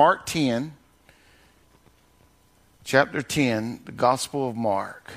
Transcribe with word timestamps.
Mark 0.00 0.24
10, 0.24 0.72
chapter 2.84 3.20
10, 3.20 3.80
the 3.84 3.92
Gospel 3.92 4.48
of 4.48 4.56
Mark, 4.56 5.10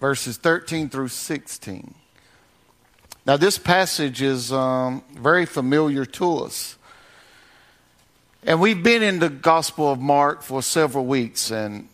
verses 0.00 0.36
13 0.36 0.90
through 0.90 1.08
16. 1.08 1.94
Now, 3.24 3.38
this 3.38 3.56
passage 3.56 4.20
is 4.20 4.52
um, 4.52 5.02
very 5.14 5.46
familiar 5.46 6.04
to 6.04 6.40
us. 6.40 6.76
And 8.42 8.60
we've 8.60 8.82
been 8.82 9.02
in 9.02 9.18
the 9.18 9.30
Gospel 9.30 9.90
of 9.90 9.98
Mark 9.98 10.42
for 10.42 10.62
several 10.62 11.06
weeks. 11.06 11.50
And 11.50 11.88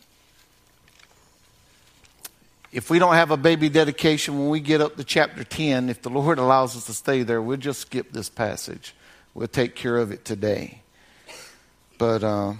if 2.73 2.89
we 2.89 2.99
don't 2.99 3.13
have 3.13 3.31
a 3.31 3.37
baby 3.37 3.69
dedication 3.69 4.37
when 4.37 4.49
we 4.49 4.59
get 4.59 4.81
up 4.81 4.97
to 4.97 5.05
chapter 5.05 5.45
10, 5.45 5.89
if 5.89 6.01
the 6.01 6.09
Lord 6.09 6.37
allows 6.45 6.75
us 6.75 6.85
to 6.87 6.93
stay 6.93 7.23
there, 7.23 7.41
we'll 7.41 7.55
just 7.55 7.79
skip 7.79 8.11
this 8.11 8.27
passage. 8.27 8.93
We'll 9.35 9.49
take 9.49 9.75
care 9.75 9.97
of 9.97 10.11
it 10.11 10.23
today. 10.23 10.79
But 11.97 12.23
uh, 12.23 12.53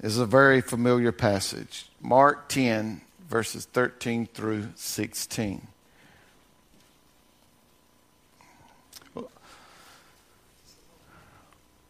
it's 0.00 0.18
a 0.18 0.26
very 0.26 0.60
familiar 0.60 1.10
passage. 1.10 1.86
Mark 2.00 2.48
10, 2.48 3.00
verses 3.28 3.64
13 3.66 4.26
through 4.26 4.68
16. 4.76 5.66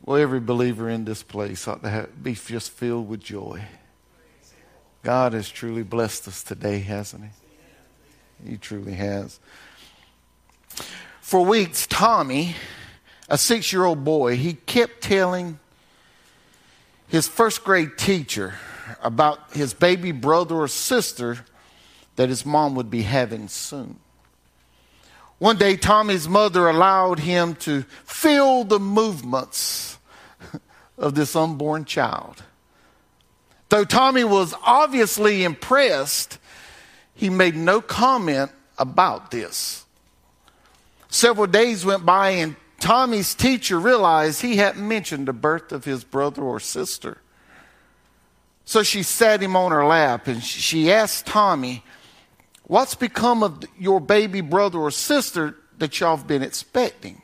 Well, 0.04 0.18
every 0.18 0.40
believer 0.40 0.88
in 0.88 1.04
this 1.04 1.22
place 1.22 1.68
ought 1.68 1.82
to 1.82 1.90
have, 1.90 2.24
be 2.24 2.34
just 2.34 2.70
filled 2.70 3.06
with 3.06 3.20
joy. 3.20 3.62
God 5.02 5.34
has 5.34 5.48
truly 5.48 5.82
blessed 5.82 6.26
us 6.26 6.42
today, 6.42 6.80
hasn't 6.80 7.24
He? 8.42 8.50
He 8.50 8.56
truly 8.56 8.94
has. 8.94 9.38
For 11.22 11.44
weeks, 11.44 11.86
Tommy, 11.86 12.56
a 13.28 13.38
six 13.38 13.72
year 13.72 13.84
old 13.84 14.04
boy, 14.04 14.36
he 14.36 14.54
kept 14.54 15.00
telling 15.00 15.60
his 17.06 17.28
first 17.28 17.62
grade 17.62 17.96
teacher 17.96 18.54
about 19.00 19.38
his 19.52 19.72
baby 19.72 20.10
brother 20.10 20.56
or 20.56 20.68
sister 20.68 21.38
that 22.16 22.28
his 22.28 22.44
mom 22.44 22.74
would 22.74 22.90
be 22.90 23.02
having 23.02 23.46
soon. 23.46 24.00
One 25.38 25.56
day, 25.56 25.76
Tommy's 25.76 26.28
mother 26.28 26.68
allowed 26.68 27.20
him 27.20 27.54
to 27.56 27.82
feel 28.04 28.64
the 28.64 28.80
movements 28.80 29.98
of 30.98 31.14
this 31.14 31.36
unborn 31.36 31.84
child. 31.84 32.42
Though 33.68 33.84
Tommy 33.84 34.24
was 34.24 34.54
obviously 34.64 35.44
impressed, 35.44 36.38
he 37.14 37.30
made 37.30 37.54
no 37.54 37.80
comment 37.80 38.50
about 38.76 39.30
this. 39.30 39.82
Several 41.12 41.46
days 41.46 41.84
went 41.84 42.06
by, 42.06 42.30
and 42.30 42.56
Tommy's 42.80 43.34
teacher 43.34 43.78
realized 43.78 44.40
he 44.40 44.56
hadn't 44.56 44.88
mentioned 44.88 45.28
the 45.28 45.34
birth 45.34 45.70
of 45.70 45.84
his 45.84 46.04
brother 46.04 46.40
or 46.42 46.58
sister. 46.58 47.18
So 48.64 48.82
she 48.82 49.02
sat 49.02 49.42
him 49.42 49.54
on 49.54 49.72
her 49.72 49.84
lap 49.84 50.26
and 50.26 50.42
she 50.42 50.90
asked 50.90 51.26
Tommy, 51.26 51.84
What's 52.62 52.94
become 52.94 53.42
of 53.42 53.62
your 53.78 54.00
baby 54.00 54.40
brother 54.40 54.78
or 54.78 54.90
sister 54.90 55.54
that 55.76 56.00
y'all 56.00 56.16
have 56.16 56.26
been 56.26 56.42
expecting? 56.42 57.20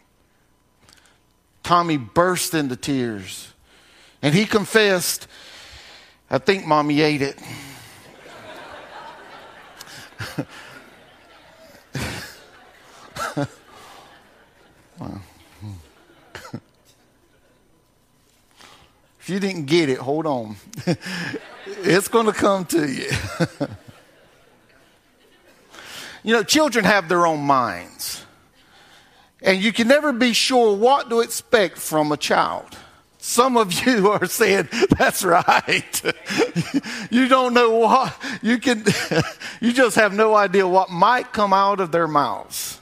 Tommy 1.62 1.96
burst 1.96 2.52
into 2.52 2.76
tears 2.76 3.54
and 4.20 4.34
he 4.34 4.44
confessed, 4.44 5.26
I 6.28 6.36
think 6.36 6.66
mommy 6.66 7.00
ate 7.00 7.22
it. 7.22 7.38
if 19.20 19.28
you 19.28 19.40
didn't 19.40 19.66
get 19.66 19.88
it, 19.88 19.98
hold 19.98 20.26
on. 20.26 20.56
it's 21.66 22.08
going 22.08 22.26
to 22.26 22.32
come 22.32 22.64
to 22.66 22.88
you. 22.88 23.10
You 26.22 26.34
know, 26.34 26.42
children 26.42 26.84
have 26.84 27.08
their 27.08 27.26
own 27.26 27.40
minds. 27.40 28.24
And 29.40 29.62
you 29.62 29.72
can 29.72 29.88
never 29.88 30.12
be 30.12 30.32
sure 30.32 30.76
what 30.76 31.08
to 31.10 31.20
expect 31.20 31.78
from 31.78 32.12
a 32.12 32.16
child. 32.16 32.76
Some 33.18 33.56
of 33.56 33.72
you 33.86 34.10
are 34.10 34.26
saying, 34.26 34.68
that's 34.98 35.24
right. 35.24 36.02
you 37.10 37.28
don't 37.28 37.54
know 37.54 37.70
what, 37.78 38.14
you 38.42 38.58
can, 38.58 38.84
you 39.60 39.72
just 39.72 39.96
have 39.96 40.12
no 40.12 40.34
idea 40.34 40.66
what 40.66 40.90
might 40.90 41.32
come 41.32 41.52
out 41.52 41.80
of 41.80 41.92
their 41.92 42.08
mouths. 42.08 42.80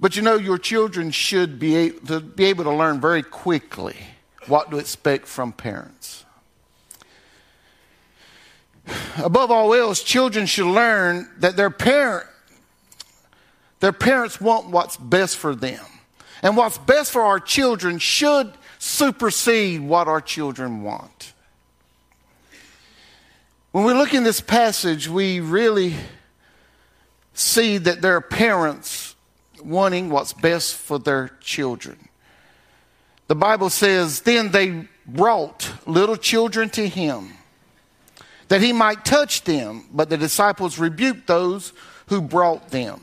But 0.00 0.16
you 0.16 0.22
know, 0.22 0.36
your 0.36 0.58
children 0.58 1.10
should 1.10 1.58
be 1.58 1.90
to, 2.06 2.20
be 2.20 2.44
able 2.46 2.64
to 2.64 2.72
learn 2.72 3.00
very 3.00 3.22
quickly 3.22 3.96
what 4.46 4.70
to 4.70 4.78
expect 4.78 5.26
from 5.26 5.52
parents. 5.52 6.24
Above 9.22 9.50
all 9.50 9.74
else, 9.74 10.02
children 10.02 10.46
should 10.46 10.72
learn 10.72 11.28
that 11.38 11.56
their 11.56 11.70
parent, 11.70 12.26
their 13.80 13.92
parents 13.92 14.40
want 14.40 14.68
what's 14.68 14.96
best 14.96 15.36
for 15.36 15.54
them. 15.54 15.84
And 16.42 16.56
what's 16.56 16.78
best 16.78 17.10
for 17.10 17.22
our 17.22 17.40
children 17.40 17.98
should 17.98 18.52
supersede 18.78 19.80
what 19.80 20.06
our 20.06 20.20
children 20.20 20.82
want. 20.82 21.32
When 23.72 23.84
we 23.84 23.92
look 23.92 24.14
in 24.14 24.22
this 24.22 24.40
passage, 24.40 25.08
we 25.08 25.40
really 25.40 25.94
see 27.34 27.78
that 27.78 28.00
there 28.00 28.14
are 28.16 28.20
parents 28.20 29.07
wanting 29.62 30.10
what's 30.10 30.32
best 30.32 30.74
for 30.74 30.98
their 30.98 31.28
children. 31.40 32.08
The 33.28 33.34
Bible 33.34 33.70
says, 33.70 34.22
Then 34.22 34.50
they 34.50 34.88
brought 35.06 35.70
little 35.86 36.16
children 36.16 36.70
to 36.70 36.88
him 36.88 37.34
that 38.48 38.62
he 38.62 38.72
might 38.72 39.04
touch 39.04 39.44
them. 39.44 39.84
But 39.92 40.10
the 40.10 40.16
disciples 40.16 40.78
rebuked 40.78 41.26
those 41.26 41.72
who 42.06 42.20
brought 42.20 42.70
them. 42.70 43.02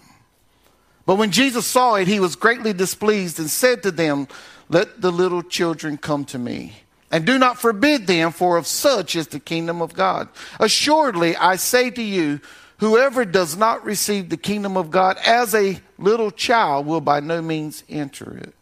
But 1.06 1.16
when 1.16 1.32
Jesus 1.32 1.68
saw 1.68 1.96
it, 1.96 2.08
he 2.08 2.20
was 2.20 2.36
greatly 2.36 2.74
displeased 2.74 3.40
and 3.40 3.50
said 3.50 3.84
to 3.84 3.92
them, 3.92 4.28
Let 4.70 5.02
the 5.02 5.12
little 5.12 5.44
children 5.44 5.98
come 5.98 6.26
to 6.26 6.40
me. 6.40 6.74
And 7.12 7.26
do 7.26 7.38
not 7.38 7.60
forbid 7.60 8.08
them, 8.08 8.32
for 8.32 8.58
of 8.58 8.66
such 8.66 9.16
is 9.16 9.28
the 9.28 9.40
kingdom 9.40 9.82
of 9.82 9.94
God. 9.94 10.28
Assuredly, 10.60 11.36
I 11.36 11.56
say 11.56 11.92
to 11.92 12.02
you, 12.02 12.42
whoever 12.78 13.26
does 13.26 13.56
not 13.56 13.86
receive 13.86 14.30
the 14.30 14.38
kingdom 14.38 14.78
of 14.78 14.92
God 14.92 15.18
as 15.26 15.54
a 15.56 15.80
little 15.98 16.32
child 16.32 16.86
will 16.86 17.02
by 17.02 17.20
no 17.20 17.42
means 17.42 17.84
enter 17.90 18.38
it. 18.38 18.54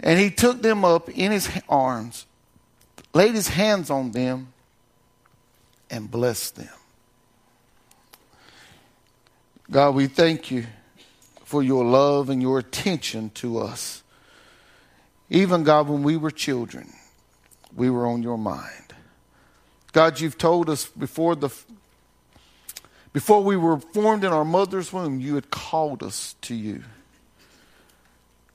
And 0.00 0.18
he 0.18 0.30
took 0.30 0.62
them 0.62 0.84
up 0.84 1.08
in 1.08 1.32
his 1.32 1.48
arms, 1.68 2.26
laid 3.14 3.34
his 3.34 3.48
hands 3.48 3.90
on 3.90 4.12
them, 4.12 4.52
and 5.90 6.10
blessed 6.10 6.56
them. 6.56 6.68
God, 9.70 9.94
we 9.94 10.06
thank 10.06 10.50
you 10.50 10.66
for 11.44 11.62
your 11.62 11.84
love 11.84 12.28
and 12.30 12.42
your 12.42 12.58
attention 12.58 13.30
to 13.30 13.58
us. 13.58 14.02
Even, 15.30 15.64
God, 15.64 15.88
when 15.88 16.02
we 16.02 16.16
were 16.16 16.30
children, 16.30 16.92
we 17.74 17.90
were 17.90 18.06
on 18.06 18.22
your 18.22 18.38
mind. 18.38 18.94
God, 19.92 20.20
you've 20.20 20.38
told 20.38 20.68
us 20.68 20.86
before 20.86 21.34
the 21.34 21.48
before 23.16 23.42
we 23.42 23.56
were 23.56 23.78
formed 23.78 24.24
in 24.24 24.32
our 24.32 24.44
mother's 24.44 24.92
womb, 24.92 25.20
you 25.20 25.36
had 25.36 25.50
called 25.50 26.02
us 26.02 26.34
to 26.42 26.54
you. 26.54 26.84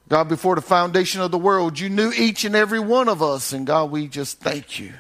God, 0.07 0.29
before 0.29 0.53
the 0.53 0.61
foundation 0.61 1.19
of 1.21 1.31
the 1.31 1.37
world, 1.39 1.79
you 1.79 1.89
knew 1.89 2.11
each 2.11 2.45
and 2.45 2.55
every 2.55 2.79
one 2.79 3.09
of 3.09 3.23
us. 3.23 3.53
And 3.53 3.65
God, 3.65 3.89
we 3.89 4.07
just 4.07 4.39
thank 4.39 4.79
you 4.79 4.93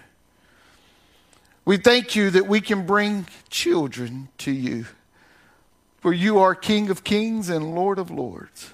we 1.65 1.77
thank 1.77 2.15
you 2.15 2.29
that 2.31 2.47
we 2.47 2.59
can 2.59 2.85
bring 2.85 3.27
children 3.49 4.29
to 4.39 4.51
you, 4.51 4.85
for 5.99 6.11
you 6.11 6.39
are 6.39 6.55
King 6.55 6.89
of 6.89 7.03
kings 7.03 7.49
and 7.49 7.75
Lord 7.75 7.99
of 7.99 8.09
lords. 8.09 8.71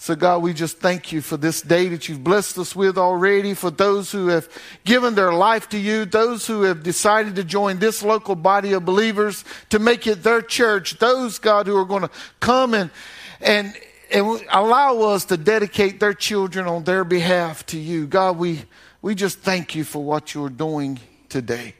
So, 0.00 0.14
God, 0.14 0.42
we 0.42 0.54
just 0.54 0.78
thank 0.78 1.10
you 1.10 1.20
for 1.20 1.36
this 1.36 1.60
day 1.60 1.88
that 1.88 2.08
you've 2.08 2.22
blessed 2.22 2.56
us 2.58 2.74
with 2.74 2.96
already, 2.96 3.52
for 3.52 3.68
those 3.68 4.12
who 4.12 4.28
have 4.28 4.48
given 4.84 5.16
their 5.16 5.32
life 5.32 5.68
to 5.70 5.78
you, 5.78 6.04
those 6.04 6.46
who 6.46 6.62
have 6.62 6.84
decided 6.84 7.34
to 7.34 7.42
join 7.42 7.80
this 7.80 8.00
local 8.00 8.36
body 8.36 8.74
of 8.74 8.84
believers 8.84 9.44
to 9.70 9.80
make 9.80 10.06
it 10.06 10.22
their 10.22 10.40
church, 10.40 11.00
those, 11.00 11.40
God, 11.40 11.66
who 11.66 11.76
are 11.76 11.84
going 11.84 12.02
to 12.02 12.10
come 12.38 12.74
and, 12.74 12.92
and, 13.40 13.74
and 14.12 14.40
allow 14.50 15.00
us 15.00 15.24
to 15.26 15.36
dedicate 15.36 15.98
their 15.98 16.14
children 16.14 16.68
on 16.68 16.84
their 16.84 17.02
behalf 17.02 17.66
to 17.66 17.78
you. 17.78 18.06
God, 18.06 18.38
we, 18.38 18.62
we 19.02 19.16
just 19.16 19.40
thank 19.40 19.74
you 19.74 19.82
for 19.82 20.02
what 20.02 20.32
you're 20.32 20.48
doing 20.48 21.00
today. 21.28 21.74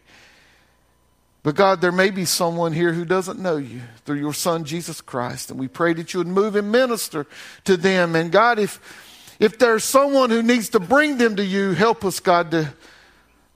But 1.49 1.55
God, 1.55 1.81
there 1.81 1.93
may 1.93 2.11
be 2.11 2.27
someone 2.27 2.75
here 2.75 2.93
who 2.93 3.07
doesn't 3.07 3.39
know 3.39 3.57
you 3.57 3.81
through 4.05 4.19
your 4.19 4.35
Son, 4.35 4.65
Jesus 4.65 5.01
Christ. 5.01 5.51
And 5.51 5.59
we 5.59 5.67
pray 5.67 5.95
that 5.95 6.13
you 6.13 6.21
would 6.21 6.27
move 6.27 6.57
and 6.57 6.71
minister 6.71 7.27
to 7.65 7.79
them. 7.79 8.15
And 8.15 8.31
God, 8.31 8.59
if, 8.59 9.35
if 9.41 9.59
there's 9.59 9.83
someone 9.83 10.29
who 10.29 10.43
needs 10.43 10.69
to 10.69 10.79
bring 10.79 11.17
them 11.17 11.37
to 11.37 11.43
you, 11.43 11.73
help 11.73 12.05
us, 12.05 12.21
God, 12.21 12.51
to 12.51 12.75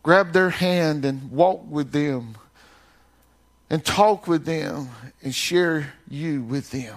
grab 0.02 0.32
their 0.32 0.48
hand 0.48 1.04
and 1.04 1.30
walk 1.30 1.70
with 1.70 1.92
them 1.92 2.36
and 3.68 3.84
talk 3.84 4.26
with 4.26 4.46
them 4.46 4.88
and 5.22 5.34
share 5.34 5.92
you 6.08 6.40
with 6.42 6.70
them. 6.70 6.96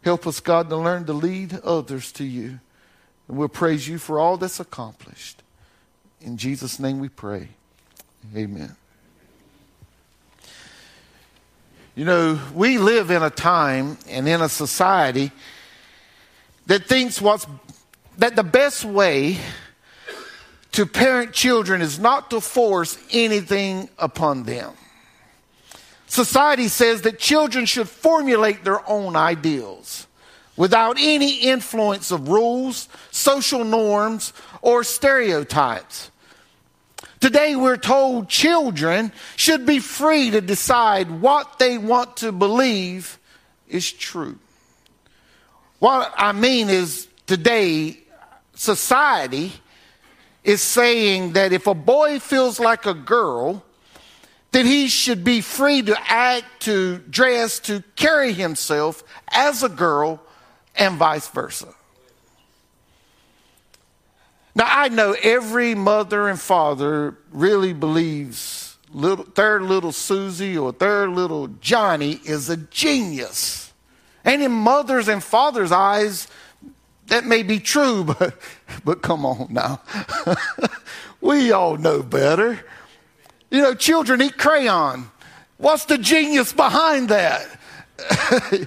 Help 0.00 0.26
us, 0.26 0.40
God, 0.40 0.70
to 0.70 0.76
learn 0.78 1.04
to 1.04 1.12
lead 1.12 1.60
others 1.62 2.12
to 2.12 2.24
you. 2.24 2.60
And 3.28 3.36
we'll 3.36 3.48
praise 3.48 3.86
you 3.86 3.98
for 3.98 4.18
all 4.18 4.38
that's 4.38 4.58
accomplished. 4.58 5.42
In 6.22 6.38
Jesus' 6.38 6.80
name 6.80 6.98
we 6.98 7.10
pray. 7.10 7.48
Amen. 8.34 8.74
You 11.98 12.04
know, 12.04 12.38
we 12.54 12.78
live 12.78 13.10
in 13.10 13.24
a 13.24 13.28
time 13.28 13.98
and 14.08 14.28
in 14.28 14.40
a 14.40 14.48
society 14.48 15.32
that 16.66 16.86
thinks 16.86 17.20
what's 17.20 17.44
that 18.18 18.36
the 18.36 18.44
best 18.44 18.84
way 18.84 19.38
to 20.70 20.86
parent 20.86 21.32
children 21.32 21.82
is 21.82 21.98
not 21.98 22.30
to 22.30 22.40
force 22.40 22.96
anything 23.10 23.88
upon 23.98 24.44
them. 24.44 24.74
Society 26.06 26.68
says 26.68 27.02
that 27.02 27.18
children 27.18 27.66
should 27.66 27.88
formulate 27.88 28.62
their 28.62 28.88
own 28.88 29.16
ideals 29.16 30.06
without 30.56 30.98
any 31.00 31.40
influence 31.40 32.12
of 32.12 32.28
rules, 32.28 32.88
social 33.10 33.64
norms, 33.64 34.32
or 34.62 34.84
stereotypes. 34.84 36.12
Today, 37.20 37.56
we're 37.56 37.76
told 37.76 38.28
children 38.28 39.12
should 39.36 39.66
be 39.66 39.80
free 39.80 40.30
to 40.30 40.40
decide 40.40 41.10
what 41.10 41.58
they 41.58 41.76
want 41.76 42.18
to 42.18 42.32
believe 42.32 43.18
is 43.68 43.90
true. 43.90 44.38
What 45.80 46.12
I 46.16 46.32
mean 46.32 46.68
is, 46.68 47.08
today, 47.26 47.98
society 48.54 49.52
is 50.44 50.62
saying 50.62 51.32
that 51.32 51.52
if 51.52 51.66
a 51.66 51.74
boy 51.74 52.20
feels 52.20 52.60
like 52.60 52.86
a 52.86 52.94
girl, 52.94 53.64
that 54.52 54.64
he 54.64 54.88
should 54.88 55.24
be 55.24 55.40
free 55.40 55.82
to 55.82 55.96
act, 56.10 56.62
to 56.62 56.98
dress, 56.98 57.58
to 57.60 57.82
carry 57.96 58.32
himself 58.32 59.02
as 59.28 59.62
a 59.62 59.68
girl, 59.68 60.22
and 60.76 60.96
vice 60.96 61.28
versa. 61.28 61.74
Now, 64.58 64.66
I 64.68 64.88
know 64.88 65.14
every 65.22 65.76
mother 65.76 66.28
and 66.28 66.38
father 66.38 67.16
really 67.30 67.72
believes 67.72 68.76
little, 68.92 69.24
their 69.36 69.60
little 69.60 69.92
Susie 69.92 70.58
or 70.58 70.72
their 70.72 71.08
little 71.08 71.46
Johnny 71.60 72.18
is 72.24 72.50
a 72.50 72.56
genius. 72.56 73.72
And 74.24 74.42
in 74.42 74.50
mothers' 74.50 75.06
and 75.06 75.22
fathers' 75.22 75.70
eyes, 75.70 76.26
that 77.06 77.24
may 77.24 77.44
be 77.44 77.60
true, 77.60 78.02
but, 78.18 78.34
but 78.84 79.00
come 79.00 79.24
on 79.24 79.46
now. 79.52 79.80
we 81.20 81.52
all 81.52 81.76
know 81.76 82.02
better. 82.02 82.58
You 83.52 83.62
know, 83.62 83.74
children 83.76 84.20
eat 84.20 84.38
crayon. 84.38 85.08
What's 85.58 85.84
the 85.84 85.98
genius 85.98 86.52
behind 86.52 87.10
that? 87.10 87.46
you 88.52 88.66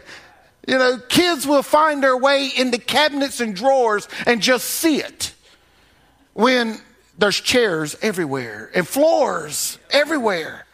know, 0.77 0.99
kids 1.09 1.45
will 1.45 1.63
find 1.63 2.01
their 2.01 2.15
way 2.15 2.49
into 2.55 2.77
cabinets 2.77 3.41
and 3.41 3.53
drawers 3.53 4.07
and 4.25 4.41
just 4.41 4.69
see 4.69 5.01
it 5.01 5.33
when 6.33 6.79
there's 7.17 7.39
chairs 7.39 7.95
everywhere 8.01 8.71
and 8.73 8.87
floors 8.87 9.77
everywhere. 9.91 10.65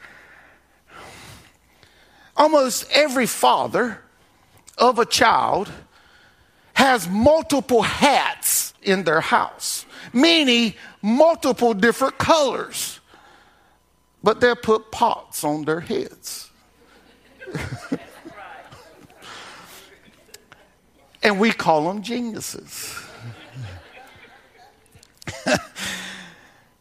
Almost 2.36 2.86
every 2.92 3.26
father 3.26 4.00
of 4.78 5.00
a 5.00 5.06
child 5.06 5.72
has 6.74 7.10
multiple 7.10 7.82
hats 7.82 8.74
in 8.84 9.04
their 9.04 9.22
house, 9.22 9.86
meaning 10.14 10.76
multiple 11.02 11.74
different 11.74 12.18
colors 12.18 12.98
but 14.28 14.42
they'll 14.42 14.56
put 14.58 14.92
pots 14.92 15.46
on 15.46 15.64
their 15.64 15.80
heads. 15.80 16.50
and 21.24 21.40
we 21.40 21.52
call 21.52 21.88
them 21.88 22.02
geniuses. 22.02 23.07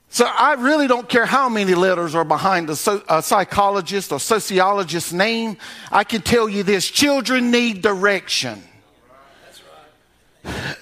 So 0.08 0.26
I 0.26 0.54
really 0.54 0.86
don't 0.86 1.08
care 1.08 1.26
how 1.26 1.48
many 1.48 1.74
letters 1.74 2.14
are 2.14 2.24
behind 2.24 2.70
a, 2.70 2.76
so, 2.76 3.02
a 3.08 3.22
psychologist 3.22 4.12
or 4.12 4.20
sociologist's 4.20 5.12
name. 5.12 5.56
I 5.90 6.04
can 6.04 6.22
tell 6.22 6.48
you 6.48 6.62
this 6.62 6.88
children 6.88 7.50
need 7.50 7.82
direction 7.82 8.62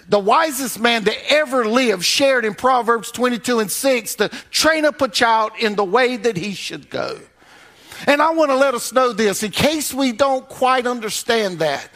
the 0.09 0.19
wisest 0.19 0.81
man 0.81 1.05
that 1.05 1.17
ever 1.31 1.65
lived 1.65 2.05
shared 2.05 2.45
in 2.45 2.55
Proverbs 2.55 3.11
22 3.11 3.61
and 3.61 3.71
6 3.71 4.15
to 4.17 4.29
train 4.51 4.85
up 4.85 5.01
a 5.01 5.09
child 5.09 5.53
in 5.59 5.75
the 5.77 5.85
way 5.85 6.17
that 6.17 6.37
he 6.37 6.55
should 6.55 6.91
go. 6.91 7.19
And 8.07 8.21
I 8.21 8.33
want 8.33 8.51
to 8.51 8.57
let 8.57 8.75
us 8.75 8.93
know 8.93 9.13
this 9.13 9.43
in 9.43 9.51
case 9.51 9.95
we 9.95 10.13
don't 10.13 10.47
quite 10.49 10.87
understand 10.87 11.61
that. 11.61 11.89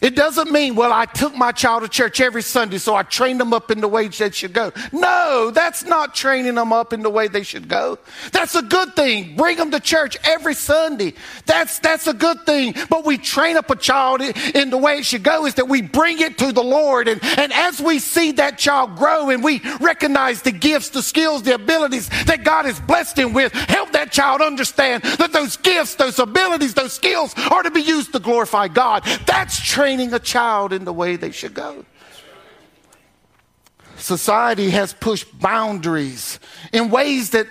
It 0.00 0.16
doesn't 0.16 0.50
mean, 0.50 0.76
well, 0.76 0.94
I 0.94 1.04
took 1.04 1.36
my 1.36 1.52
child 1.52 1.82
to 1.82 1.88
church 1.88 2.22
every 2.22 2.42
Sunday, 2.42 2.78
so 2.78 2.94
I 2.94 3.02
trained 3.02 3.38
them 3.38 3.52
up 3.52 3.70
in 3.70 3.82
the 3.82 3.88
way 3.88 4.08
they 4.08 4.30
should 4.30 4.54
go. 4.54 4.72
No, 4.92 5.50
that's 5.52 5.84
not 5.84 6.14
training 6.14 6.54
them 6.54 6.72
up 6.72 6.94
in 6.94 7.02
the 7.02 7.10
way 7.10 7.28
they 7.28 7.42
should 7.42 7.68
go. 7.68 7.98
That's 8.32 8.54
a 8.54 8.62
good 8.62 8.96
thing. 8.96 9.36
Bring 9.36 9.58
them 9.58 9.70
to 9.72 9.80
church 9.80 10.16
every 10.24 10.54
Sunday. 10.54 11.12
That's, 11.44 11.78
that's 11.80 12.06
a 12.06 12.14
good 12.14 12.46
thing. 12.46 12.74
But 12.88 13.04
we 13.04 13.18
train 13.18 13.58
up 13.58 13.68
a 13.68 13.76
child 13.76 14.22
in 14.22 14.70
the 14.70 14.78
way 14.78 14.96
it 14.96 15.04
should 15.04 15.22
go 15.22 15.44
is 15.44 15.54
that 15.56 15.68
we 15.68 15.82
bring 15.82 16.20
it 16.20 16.38
to 16.38 16.50
the 16.50 16.64
Lord. 16.64 17.06
And, 17.06 17.22
and 17.22 17.52
as 17.52 17.78
we 17.78 17.98
see 17.98 18.32
that 18.32 18.56
child 18.56 18.96
grow 18.96 19.28
and 19.28 19.44
we 19.44 19.60
recognize 19.80 20.40
the 20.40 20.52
gifts, 20.52 20.88
the 20.88 21.02
skills, 21.02 21.42
the 21.42 21.54
abilities 21.54 22.08
that 22.24 22.42
God 22.42 22.64
has 22.64 22.80
blessed 22.80 23.18
him 23.18 23.34
with, 23.34 23.52
help 23.52 23.92
that 23.92 24.12
child 24.12 24.40
understand 24.40 25.02
that 25.02 25.34
those 25.34 25.58
gifts, 25.58 25.96
those 25.96 26.18
abilities, 26.18 26.72
those 26.72 26.94
skills 26.94 27.34
are 27.50 27.62
to 27.62 27.70
be 27.70 27.82
used 27.82 28.12
to 28.14 28.18
glorify 28.18 28.66
God. 28.66 29.04
That's 29.26 29.60
training 29.60 29.89
training 29.90 30.14
a 30.14 30.20
child 30.20 30.72
in 30.72 30.84
the 30.84 30.92
way 30.92 31.16
they 31.16 31.32
should 31.32 31.52
go. 31.52 31.84
Society 33.96 34.70
has 34.70 34.92
pushed 34.94 35.26
boundaries 35.40 36.38
in 36.72 36.90
ways 36.90 37.30
that 37.30 37.48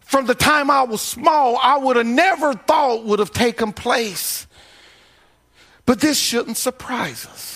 from 0.00 0.26
the 0.26 0.34
time 0.34 0.72
I 0.72 0.82
was 0.82 1.00
small, 1.00 1.56
I 1.62 1.78
would 1.78 1.94
have 1.94 2.06
never 2.06 2.52
thought 2.54 3.04
would 3.04 3.20
have 3.20 3.30
taken 3.30 3.72
place. 3.72 4.48
But 5.86 6.00
this 6.00 6.18
shouldn't 6.18 6.56
surprise 6.56 7.26
us. 7.26 7.51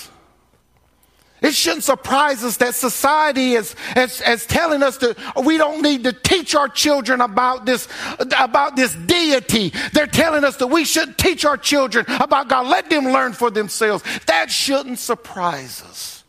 It 1.46 1.54
shouldn't 1.54 1.84
surprise 1.84 2.42
us 2.42 2.56
that 2.56 2.74
society 2.74 3.52
is, 3.52 3.76
is, 3.96 4.20
is, 4.20 4.46
telling 4.46 4.82
us 4.82 4.96
that 4.96 5.16
we 5.44 5.58
don't 5.58 5.80
need 5.80 6.02
to 6.02 6.12
teach 6.12 6.56
our 6.56 6.68
children 6.68 7.20
about 7.20 7.64
this, 7.64 7.86
about 8.18 8.74
this 8.74 8.92
deity. 8.96 9.72
They're 9.92 10.08
telling 10.08 10.42
us 10.42 10.56
that 10.56 10.66
we 10.66 10.84
shouldn't 10.84 11.18
teach 11.18 11.44
our 11.44 11.56
children 11.56 12.04
about 12.08 12.48
God. 12.48 12.66
Let 12.66 12.90
them 12.90 13.04
learn 13.04 13.32
for 13.32 13.52
themselves. 13.52 14.02
That 14.26 14.50
shouldn't 14.50 14.98
surprise 14.98 15.82
us. 15.82 16.24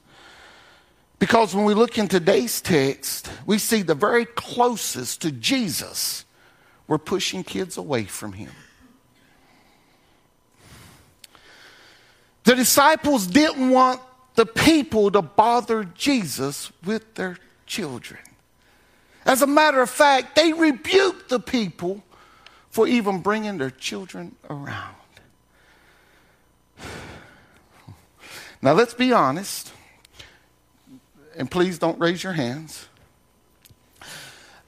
Because 1.18 1.56
when 1.56 1.66
we 1.66 1.74
look 1.74 1.98
in 1.98 2.08
today's 2.08 2.62
text, 2.62 3.28
we 3.48 3.58
see 3.58 3.82
the 3.82 3.96
very 3.96 4.26
closest 4.26 5.24
to 5.24 5.32
Jesus. 5.32 6.26
We're 6.88 7.00
pushing 7.00 7.44
kids 7.44 7.78
away 7.78 8.04
from 8.04 8.34
him. 8.34 8.52
The 12.44 12.54
disciples 12.54 13.26
didn't 13.26 13.72
want 13.72 14.00
the 14.38 14.46
people 14.46 15.10
to 15.10 15.22
bother 15.24 15.84
Jesus 15.84 16.72
with 16.86 17.16
their 17.16 17.38
children. 17.66 18.20
As 19.26 19.42
a 19.42 19.48
matter 19.48 19.82
of 19.82 19.90
fact, 19.90 20.36
they 20.36 20.54
rebuked 20.54 21.30
the 21.30 21.40
people 21.40 22.04
for 22.70 22.88
even 22.88 23.20
bringing 23.20 23.58
their 23.58 23.72
children 23.72 24.36
around. 24.48 24.94
Now, 28.62 28.74
let's 28.74 28.94
be 28.94 29.12
honest, 29.12 29.74
and 31.36 31.50
please 31.50 31.80
don't 31.80 32.00
raise 32.00 32.24
your 32.24 32.34
hands. 32.34 32.88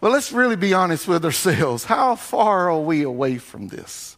But 0.01 0.11
let's 0.11 0.31
really 0.31 0.55
be 0.55 0.73
honest 0.73 1.07
with 1.07 1.23
ourselves. 1.23 1.83
How 1.83 2.15
far 2.15 2.71
are 2.71 2.81
we 2.81 3.03
away 3.03 3.37
from 3.37 3.67
this? 3.67 4.17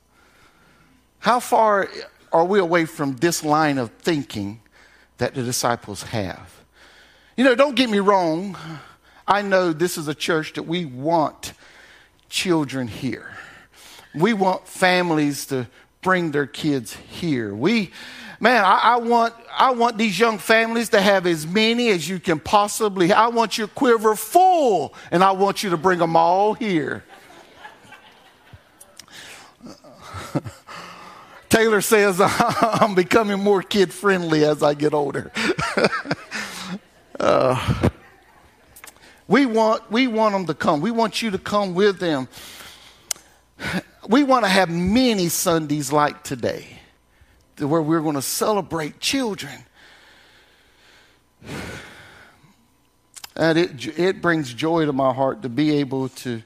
How 1.19 1.41
far 1.41 1.89
are 2.31 2.45
we 2.45 2.59
away 2.59 2.85
from 2.85 3.17
this 3.17 3.43
line 3.43 3.77
of 3.77 3.91
thinking 3.91 4.60
that 5.21 5.35
the 5.35 5.43
disciples 5.43 6.01
have. 6.01 6.51
You 7.37 7.43
know, 7.43 7.53
don't 7.53 7.75
get 7.75 7.91
me 7.91 7.99
wrong. 7.99 8.57
I 9.27 9.43
know 9.43 9.71
this 9.71 9.99
is 9.99 10.07
a 10.07 10.15
church 10.15 10.53
that 10.53 10.63
we 10.63 10.85
want 10.85 11.53
children 12.27 12.87
here. 12.87 13.29
We 14.15 14.33
want 14.33 14.67
families 14.67 15.45
to 15.47 15.67
bring 16.01 16.31
their 16.31 16.47
kids 16.47 16.95
here. 16.95 17.53
We, 17.53 17.91
man, 18.39 18.65
I, 18.65 18.79
I, 18.83 18.95
want 18.95 19.35
I 19.55 19.69
want 19.73 19.99
these 19.99 20.19
young 20.19 20.39
families 20.39 20.89
to 20.89 20.99
have 20.99 21.27
as 21.27 21.45
many 21.45 21.89
as 21.89 22.09
you 22.09 22.19
can 22.19 22.39
possibly. 22.39 23.13
I 23.13 23.27
want 23.27 23.59
your 23.59 23.67
quiver 23.67 24.15
full, 24.15 24.95
and 25.11 25.23
I 25.23 25.33
want 25.33 25.61
you 25.61 25.69
to 25.69 25.77
bring 25.77 25.99
them 25.99 26.15
all 26.15 26.55
here. 26.55 27.03
Taylor 31.51 31.81
says, 31.81 32.21
I'm 32.23 32.95
becoming 32.95 33.43
more 33.43 33.61
kid 33.61 33.91
friendly 33.91 34.45
as 34.45 34.63
I 34.63 34.73
get 34.73 34.93
older. 34.93 35.33
uh, 37.19 37.89
we, 39.27 39.45
want, 39.45 39.91
we 39.91 40.07
want 40.07 40.33
them 40.33 40.45
to 40.45 40.53
come. 40.53 40.79
We 40.79 40.91
want 40.91 41.21
you 41.21 41.29
to 41.31 41.37
come 41.37 41.75
with 41.75 41.99
them. 41.99 42.29
We 44.07 44.23
want 44.23 44.45
to 44.45 44.49
have 44.49 44.69
many 44.69 45.27
Sundays 45.27 45.91
like 45.91 46.23
today. 46.23 46.79
where 47.57 47.81
we're 47.81 48.01
going 48.01 48.15
to 48.15 48.21
celebrate 48.23 48.99
children. 48.99 49.65
And 53.33 53.57
it, 53.57 53.97
it 53.97 54.21
brings 54.21 54.53
joy 54.53 54.85
to 54.85 54.91
my 54.91 55.13
heart 55.13 55.41
to 55.43 55.49
be 55.49 55.77
able 55.77 56.09
to 56.09 56.43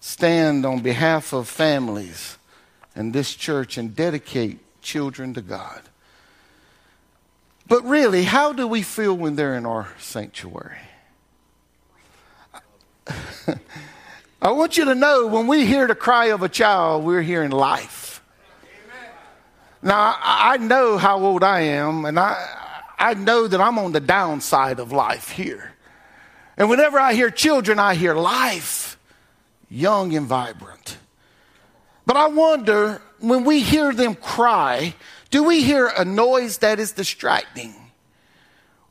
stand 0.00 0.64
on 0.64 0.80
behalf 0.80 1.32
of 1.32 1.48
families 1.48 2.37
in 2.98 3.12
this 3.12 3.34
church 3.36 3.78
and 3.78 3.94
dedicate 3.94 4.58
children 4.82 5.32
to 5.32 5.40
God. 5.40 5.82
But 7.68 7.84
really, 7.84 8.24
how 8.24 8.52
do 8.52 8.66
we 8.66 8.82
feel 8.82 9.16
when 9.16 9.36
they're 9.36 9.54
in 9.54 9.64
our 9.64 9.88
sanctuary? 9.98 10.78
I 14.42 14.50
want 14.50 14.76
you 14.76 14.86
to 14.86 14.96
know 14.96 15.28
when 15.28 15.46
we 15.46 15.64
hear 15.64 15.86
the 15.86 15.94
cry 15.94 16.26
of 16.26 16.42
a 16.42 16.48
child, 16.48 17.04
we're 17.04 17.22
hearing 17.22 17.50
life. 17.50 18.20
Now, 19.80 20.16
I 20.20 20.56
know 20.56 20.98
how 20.98 21.20
old 21.20 21.44
I 21.44 21.60
am, 21.60 22.04
and 22.04 22.18
I, 22.18 22.92
I 22.98 23.14
know 23.14 23.46
that 23.46 23.60
I'm 23.60 23.78
on 23.78 23.92
the 23.92 24.00
downside 24.00 24.80
of 24.80 24.90
life 24.90 25.30
here. 25.30 25.72
And 26.56 26.68
whenever 26.68 26.98
I 26.98 27.14
hear 27.14 27.30
children, 27.30 27.78
I 27.78 27.94
hear 27.94 28.16
life, 28.16 28.98
young 29.70 30.16
and 30.16 30.26
vibrant. 30.26 30.97
But 32.08 32.16
I 32.16 32.26
wonder 32.28 33.02
when 33.20 33.44
we 33.44 33.60
hear 33.60 33.92
them 33.92 34.14
cry, 34.14 34.94
do 35.28 35.44
we 35.44 35.62
hear 35.62 35.88
a 35.88 36.06
noise 36.06 36.56
that 36.58 36.78
is 36.78 36.92
distracting? 36.92 37.74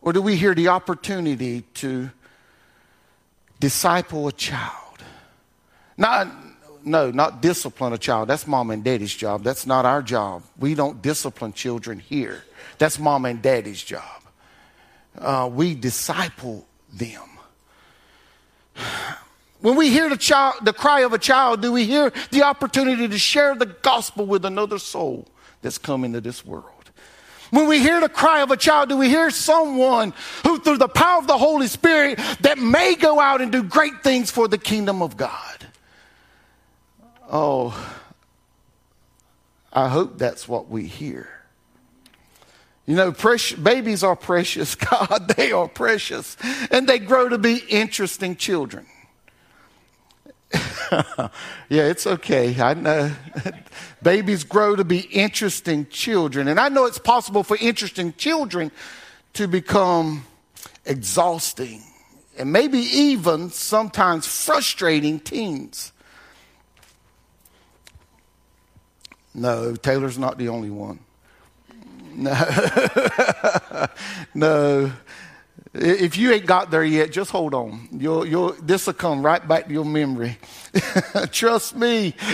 Or 0.03 0.13
do 0.13 0.21
we 0.21 0.35
hear 0.35 0.53
the 0.53 0.67
opportunity 0.67 1.61
to 1.81 2.11
disciple 3.59 4.27
a 4.27 4.31
child? 4.31 5.03
Not, 5.97 6.27
no, 6.83 7.09
not 7.09 7.41
discipline 7.41 7.91
a 7.91 7.97
child. 7.97 8.27
That's 8.27 8.45
mom 8.45 8.69
and 8.69 8.83
daddy's 8.83 9.15
job. 9.15 9.43
That's 9.43 9.65
not 9.65 9.83
our 9.83 10.03
job. 10.03 10.43
We 10.59 10.75
don't 10.75 11.01
discipline 11.01 11.53
children 11.53 11.97
here. 11.97 12.43
That's 12.77 12.99
mom 12.99 13.25
and 13.25 13.41
daddy's 13.41 13.81
job. 13.81 14.21
Uh, 15.17 15.49
we 15.51 15.73
disciple 15.73 16.67
them. 16.93 17.27
When 19.61 19.75
we 19.75 19.89
hear 19.89 20.09
the, 20.09 20.17
child, 20.17 20.55
the 20.63 20.73
cry 20.73 21.01
of 21.01 21.13
a 21.13 21.17
child, 21.17 21.61
do 21.61 21.71
we 21.71 21.85
hear 21.85 22.11
the 22.31 22.43
opportunity 22.43 23.07
to 23.07 23.17
share 23.17 23.55
the 23.55 23.65
gospel 23.65 24.25
with 24.25 24.45
another 24.45 24.77
soul 24.77 25.27
that's 25.61 25.77
come 25.77 26.03
into 26.03 26.21
this 26.21 26.45
world? 26.45 26.77
When 27.49 27.67
we 27.67 27.79
hear 27.79 28.01
the 28.01 28.09
cry 28.09 28.41
of 28.41 28.51
a 28.51 28.57
child, 28.57 28.89
do 28.89 28.97
we 28.97 29.09
hear 29.09 29.29
someone 29.29 30.13
who, 30.43 30.59
through 30.59 30.77
the 30.77 30.89
power 30.89 31.19
of 31.19 31.27
the 31.27 31.37
Holy 31.37 31.67
Spirit, 31.67 32.19
that 32.41 32.57
may 32.57 32.95
go 32.95 33.19
out 33.19 33.41
and 33.41 33.51
do 33.51 33.63
great 33.63 34.03
things 34.03 34.29
for 34.29 34.47
the 34.47 34.57
kingdom 34.57 35.01
of 35.01 35.15
God? 35.15 35.65
Oh, 37.31 37.97
I 39.71 39.87
hope 39.87 40.17
that's 40.17 40.47
what 40.47 40.69
we 40.69 40.85
hear. 40.85 41.29
You 42.85 42.95
know, 42.95 43.11
precious, 43.11 43.57
babies 43.57 44.03
are 44.03 44.15
precious. 44.15 44.75
God, 44.75 45.33
they 45.35 45.51
are 45.51 45.67
precious. 45.67 46.37
And 46.71 46.87
they 46.87 46.99
grow 46.99 47.29
to 47.29 47.37
be 47.37 47.57
interesting 47.69 48.35
children. 48.35 48.85
yeah, 51.69 51.83
it's 51.83 52.07
okay. 52.07 52.59
I 52.59 52.73
know. 52.73 53.11
babies 54.03 54.43
grow 54.43 54.75
to 54.75 54.83
be 54.83 54.99
interesting 54.99 55.87
children. 55.87 56.47
And 56.47 56.59
I 56.59 56.69
know 56.69 56.85
it's 56.85 56.99
possible 56.99 57.43
for 57.43 57.57
interesting 57.59 58.13
children 58.13 58.71
to 59.33 59.47
become 59.47 60.25
exhausting 60.85 61.81
and 62.37 62.51
maybe 62.51 62.79
even 62.79 63.49
sometimes 63.49 64.25
frustrating 64.25 65.19
teens. 65.19 65.91
No, 69.33 69.75
Taylor's 69.75 70.17
not 70.17 70.37
the 70.37 70.49
only 70.49 70.69
one. 70.69 70.99
No. 72.19 72.33
no. 74.33 74.91
If 75.79 76.17
you 76.17 76.31
ain't 76.31 76.45
got 76.45 76.71
there 76.71 76.83
yet, 76.83 77.11
just 77.11 77.31
hold 77.31 77.53
on. 77.53 77.87
You'll, 77.91 78.25
you'll, 78.25 78.53
this 78.61 78.87
will 78.87 78.93
come 78.93 79.23
right 79.23 79.45
back 79.47 79.67
to 79.67 79.73
your 79.73 79.85
memory. 79.85 80.37
Trust 81.31 81.75
me. 81.75 82.15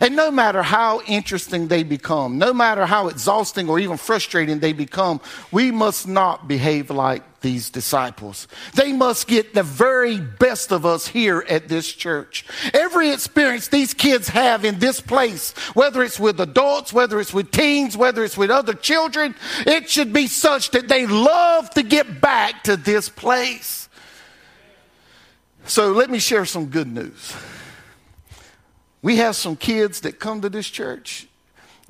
And 0.00 0.16
no 0.16 0.32
matter 0.32 0.62
how 0.62 1.00
interesting 1.02 1.68
they 1.68 1.84
become, 1.84 2.36
no 2.36 2.52
matter 2.52 2.86
how 2.86 3.06
exhausting 3.06 3.68
or 3.68 3.78
even 3.78 3.96
frustrating 3.96 4.58
they 4.58 4.72
become, 4.72 5.20
we 5.52 5.70
must 5.70 6.08
not 6.08 6.48
behave 6.48 6.90
like 6.90 7.22
these 7.42 7.70
disciples. 7.70 8.48
They 8.74 8.92
must 8.92 9.26
get 9.26 9.54
the 9.54 9.62
very 9.62 10.18
best 10.18 10.72
of 10.72 10.86
us 10.86 11.06
here 11.06 11.44
at 11.48 11.68
this 11.68 11.92
church. 11.92 12.44
Every 12.72 13.10
experience 13.10 13.68
these 13.68 13.94
kids 13.94 14.28
have 14.28 14.64
in 14.64 14.78
this 14.78 15.00
place, 15.00 15.52
whether 15.74 16.02
it's 16.02 16.18
with 16.18 16.40
adults, 16.40 16.92
whether 16.92 17.20
it's 17.20 17.34
with 17.34 17.50
teens, 17.50 17.96
whether 17.96 18.24
it's 18.24 18.36
with 18.36 18.50
other 18.50 18.74
children, 18.74 19.34
it 19.66 19.90
should 19.90 20.12
be 20.12 20.26
such 20.26 20.70
that 20.70 20.88
they 20.88 21.06
love 21.06 21.68
to 21.70 21.82
get 21.82 22.20
back 22.20 22.64
to 22.64 22.76
this 22.76 23.08
place. 23.08 23.88
So 25.66 25.92
let 25.92 26.10
me 26.10 26.18
share 26.18 26.44
some 26.44 26.66
good 26.66 26.88
news. 26.88 27.34
We 29.02 29.16
have 29.16 29.36
some 29.36 29.56
kids 29.56 30.00
that 30.00 30.18
come 30.18 30.40
to 30.42 30.48
this 30.48 30.68
church 30.68 31.26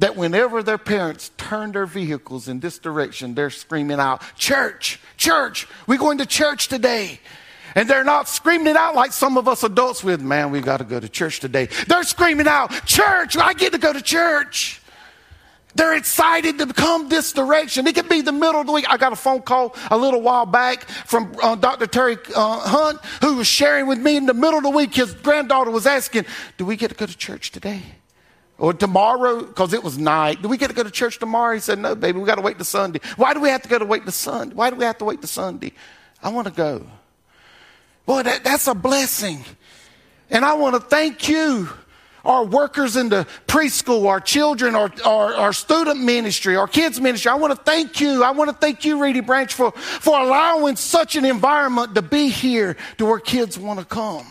that 0.03 0.17
whenever 0.17 0.65
their 0.65 0.79
parents 0.79 1.31
turn 1.37 1.71
their 1.71 1.87
vehicles 1.87 2.49
in 2.49 2.59
this 2.59 2.81
direction, 2.81 3.37
they're 3.37 3.51
screaming 3.51 4.01
out, 4.01 4.21
Church, 4.35 4.99
church, 5.17 5.69
we're 5.87 5.97
going 5.97 6.19
to 6.19 6.27
church 6.27 6.67
today. 6.67 7.21
And 7.77 7.89
they're 7.89 8.03
not 8.03 8.29
screaming 8.29 8.67
it 8.67 8.77
out 8.77 8.97
like 8.97 9.13
some 9.13 9.39
of 9.39 9.47
us 9.47 9.63
adults 9.63 10.03
with, 10.03 10.21
man, 10.21 10.51
we 10.51 10.61
got 10.61 10.79
to 10.79 10.85
go 10.85 10.99
to 10.99 11.09
church 11.09 11.39
today. 11.39 11.69
They're 11.87 12.03
screaming 12.03 12.49
out, 12.49 12.73
Church, 12.85 13.37
I 13.37 13.53
get 13.55 13.75
to 13.75 13.79
go 13.79 13.93
to 13.93 14.03
church. 14.03 14.83
They're 15.77 15.95
excited 15.95 16.59
to 16.59 16.67
come 16.67 17.09
this 17.09 17.33
direction. 17.33 17.87
It 17.87 17.95
could 17.95 18.09
be 18.09 18.23
the 18.23 18.33
middle 18.33 18.61
of 18.61 18.67
the 18.67 18.73
week. 18.73 18.87
I 18.89 18.97
got 18.97 19.13
a 19.13 19.17
phone 19.17 19.43
call 19.43 19.77
a 19.89 19.97
little 19.97 20.21
while 20.21 20.47
back 20.47 20.83
from 20.83 21.33
uh, 21.41 21.55
Dr. 21.55 21.87
Terry 21.87 22.17
uh, 22.35 22.59
Hunt, 22.59 22.99
who 23.21 23.37
was 23.37 23.47
sharing 23.47 23.87
with 23.87 24.01
me 24.01 24.17
in 24.17 24.27
the 24.27 24.35
middle 24.35 24.57
of 24.57 24.65
the 24.65 24.71
week. 24.71 24.97
His 24.97 25.15
granddaughter 25.15 25.71
was 25.71 25.87
asking, 25.87 26.27
Do 26.59 26.67
we 26.67 26.75
get 26.75 26.89
to 26.89 26.97
go 26.97 27.07
to 27.07 27.17
church 27.17 27.53
today? 27.53 27.83
Or 28.62 28.73
tomorrow, 28.73 29.42
because 29.42 29.73
it 29.73 29.83
was 29.83 29.99
night. 29.99 30.40
Do 30.40 30.47
we 30.47 30.57
get 30.57 30.69
to 30.69 30.73
go 30.73 30.85
to 30.85 30.90
church 30.92 31.19
tomorrow? 31.19 31.52
He 31.52 31.59
said, 31.59 31.81
No, 31.81 31.97
baby, 31.97 32.21
we 32.21 32.25
got 32.25 32.37
to 32.37 32.42
wait 32.42 32.59
to 32.59 32.64
Sunday. 32.64 33.00
Why 33.16 33.35
do 33.35 33.40
we 33.40 33.49
have 33.49 33.62
to 33.62 33.69
go 33.69 33.76
to 33.76 33.85
wait 33.85 34.07
to 34.07 34.12
Sunday? 34.12 34.54
Why 34.54 34.71
do 34.71 34.76
we 34.76 34.85
have 34.85 34.99
to 34.99 35.04
wait 35.04 35.21
to 35.23 35.26
Sunday? 35.26 35.73
I 36.23 36.28
want 36.28 36.47
to 36.47 36.52
go. 36.52 36.87
Boy, 38.07 38.23
that, 38.23 38.45
that's 38.45 38.69
a 38.69 38.75
blessing. 38.75 39.45
And 40.31 40.45
I 40.45 40.54
want 40.54 40.76
to 40.76 40.81
thank 40.81 41.28
you 41.28 41.71
our 42.25 42.45
workers 42.45 42.95
in 42.95 43.09
the 43.09 43.26
preschool, 43.49 44.07
our 44.07 44.21
children, 44.21 44.76
our, 44.76 44.92
our, 45.04 45.35
our, 45.35 45.52
student 45.52 45.99
ministry, 45.99 46.54
our 46.54 46.69
kids 46.69 47.00
ministry. 47.00 47.33
I 47.33 47.35
want 47.35 47.52
to 47.59 47.64
thank 47.64 48.00
you. 48.00 48.23
I 48.23 48.31
want 48.31 48.49
to 48.49 48.54
thank 48.54 48.85
you, 48.85 49.02
Reedy 49.02 49.19
Branch, 49.19 49.52
for, 49.52 49.73
for 49.73 50.21
allowing 50.21 50.76
such 50.76 51.16
an 51.16 51.25
environment 51.25 51.97
to 51.97 52.02
be 52.02 52.28
here 52.28 52.76
to 52.99 53.07
where 53.07 53.19
kids 53.19 53.59
want 53.59 53.81
to 53.81 53.85
come. 53.85 54.25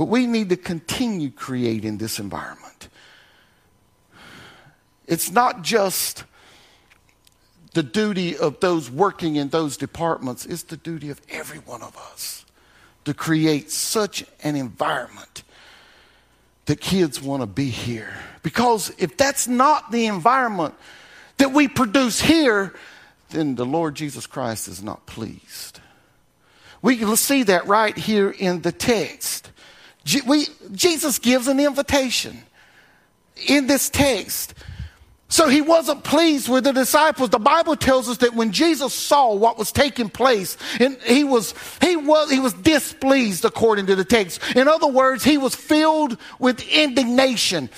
But 0.00 0.06
we 0.06 0.26
need 0.26 0.48
to 0.48 0.56
continue 0.56 1.28
creating 1.28 1.98
this 1.98 2.18
environment. 2.18 2.88
It's 5.06 5.30
not 5.30 5.60
just 5.60 6.24
the 7.74 7.82
duty 7.82 8.34
of 8.34 8.60
those 8.60 8.90
working 8.90 9.36
in 9.36 9.50
those 9.50 9.76
departments, 9.76 10.46
it's 10.46 10.62
the 10.62 10.78
duty 10.78 11.10
of 11.10 11.20
every 11.28 11.58
one 11.58 11.82
of 11.82 11.94
us 11.98 12.46
to 13.04 13.12
create 13.12 13.70
such 13.70 14.24
an 14.42 14.56
environment 14.56 15.42
that 16.64 16.80
kids 16.80 17.20
want 17.20 17.42
to 17.42 17.46
be 17.46 17.68
here. 17.68 18.14
Because 18.42 18.94
if 18.96 19.18
that's 19.18 19.46
not 19.46 19.92
the 19.92 20.06
environment 20.06 20.72
that 21.36 21.52
we 21.52 21.68
produce 21.68 22.22
here, 22.22 22.74
then 23.28 23.54
the 23.54 23.66
Lord 23.66 23.96
Jesus 23.96 24.26
Christ 24.26 24.66
is 24.66 24.82
not 24.82 25.04
pleased. 25.04 25.78
We 26.80 26.96
can 26.96 27.14
see 27.16 27.42
that 27.42 27.66
right 27.66 27.94
here 27.94 28.30
in 28.30 28.62
the 28.62 28.72
text. 28.72 29.50
We, 30.26 30.46
Jesus 30.72 31.18
gives 31.18 31.48
an 31.48 31.60
invitation 31.60 32.42
in 33.46 33.66
this 33.66 33.90
text. 33.90 34.54
So 35.28 35.48
he 35.48 35.60
wasn't 35.60 36.02
pleased 36.02 36.48
with 36.48 36.64
the 36.64 36.72
disciples. 36.72 37.30
The 37.30 37.38
Bible 37.38 37.76
tells 37.76 38.08
us 38.08 38.16
that 38.18 38.34
when 38.34 38.50
Jesus 38.50 38.92
saw 38.92 39.32
what 39.32 39.58
was 39.58 39.70
taking 39.70 40.08
place, 40.08 40.56
and 40.80 40.96
he 41.02 41.22
was, 41.22 41.54
he 41.80 41.94
was, 41.94 42.32
he 42.32 42.40
was 42.40 42.52
displeased 42.52 43.44
according 43.44 43.86
to 43.86 43.94
the 43.94 44.04
text. 44.04 44.40
In 44.56 44.66
other 44.66 44.88
words, 44.88 45.22
he 45.22 45.38
was 45.38 45.54
filled 45.54 46.18
with 46.40 46.60
indignation. 46.68 47.70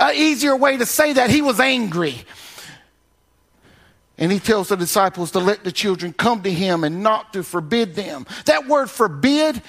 An 0.00 0.16
easier 0.16 0.56
way 0.56 0.76
to 0.76 0.86
say 0.86 1.12
that, 1.12 1.30
he 1.30 1.40
was 1.40 1.60
angry. 1.60 2.16
And 4.20 4.32
he 4.32 4.40
tells 4.40 4.68
the 4.68 4.76
disciples 4.76 5.30
to 5.30 5.38
let 5.38 5.62
the 5.62 5.70
children 5.70 6.12
come 6.12 6.42
to 6.42 6.52
him 6.52 6.82
and 6.82 7.04
not 7.04 7.32
to 7.34 7.44
forbid 7.44 7.94
them. 7.94 8.26
That 8.46 8.66
word 8.66 8.90
forbid, 8.90 9.62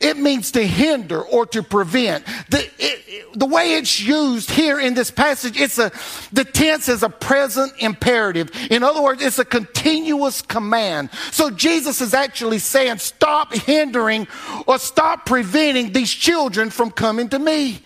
it 0.00 0.16
means 0.16 0.50
to 0.52 0.66
hinder 0.66 1.22
or 1.22 1.46
to 1.46 1.62
prevent. 1.62 2.26
The, 2.50 2.68
it, 2.78 3.38
the 3.38 3.46
way 3.46 3.74
it's 3.74 4.00
used 4.00 4.50
here 4.50 4.80
in 4.80 4.94
this 4.94 5.12
passage, 5.12 5.60
it's 5.60 5.78
a, 5.78 5.92
the 6.32 6.44
tense 6.44 6.88
is 6.88 7.04
a 7.04 7.08
present 7.08 7.72
imperative. 7.78 8.50
In 8.70 8.82
other 8.82 9.00
words, 9.00 9.22
it's 9.22 9.38
a 9.38 9.44
continuous 9.44 10.42
command. 10.42 11.10
So 11.30 11.50
Jesus 11.50 12.00
is 12.00 12.12
actually 12.12 12.58
saying, 12.58 12.98
stop 12.98 13.54
hindering 13.54 14.26
or 14.66 14.78
stop 14.78 15.26
preventing 15.26 15.92
these 15.92 16.10
children 16.10 16.70
from 16.70 16.90
coming 16.90 17.28
to 17.28 17.38
me. 17.38 17.82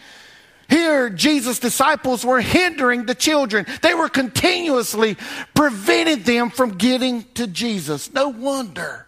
Here, 0.69 1.11
Jesus' 1.11 1.59
disciples 1.59 2.25
were 2.25 2.41
hindering 2.41 3.07
the 3.07 3.15
children. 3.15 3.67
They 3.83 3.95
were 3.95 4.09
continuously 4.09 5.17
preventing 5.55 6.23
them 6.23 6.51
from 6.51 6.77
getting 6.77 7.25
to 7.35 7.47
Jesus. 7.47 8.13
No 8.13 8.29
wonder, 8.29 9.07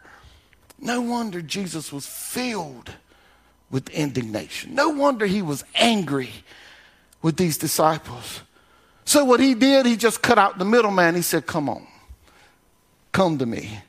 no 0.79 1.01
wonder 1.01 1.43
Jesus 1.43 1.93
was 1.93 2.07
filled 2.07 2.93
with 3.71 3.89
indignation. 3.91 4.75
No 4.75 4.91
wonder 4.91 5.27
he 5.27 5.43
was 5.43 5.65
angry 5.75 6.31
with 7.23 7.37
these 7.37 7.59
disciples. 7.59 8.43
So, 9.05 9.25
what 9.25 9.41
he 9.41 9.55
did, 9.55 9.87
he 9.87 9.97
just 9.97 10.23
cut 10.23 10.39
out 10.39 10.59
the 10.59 10.65
middleman. 10.65 11.15
He 11.15 11.23
said, 11.23 11.47
Come 11.47 11.69
on, 11.69 11.87
come 13.11 13.39
to 13.39 13.47
me. 13.47 13.81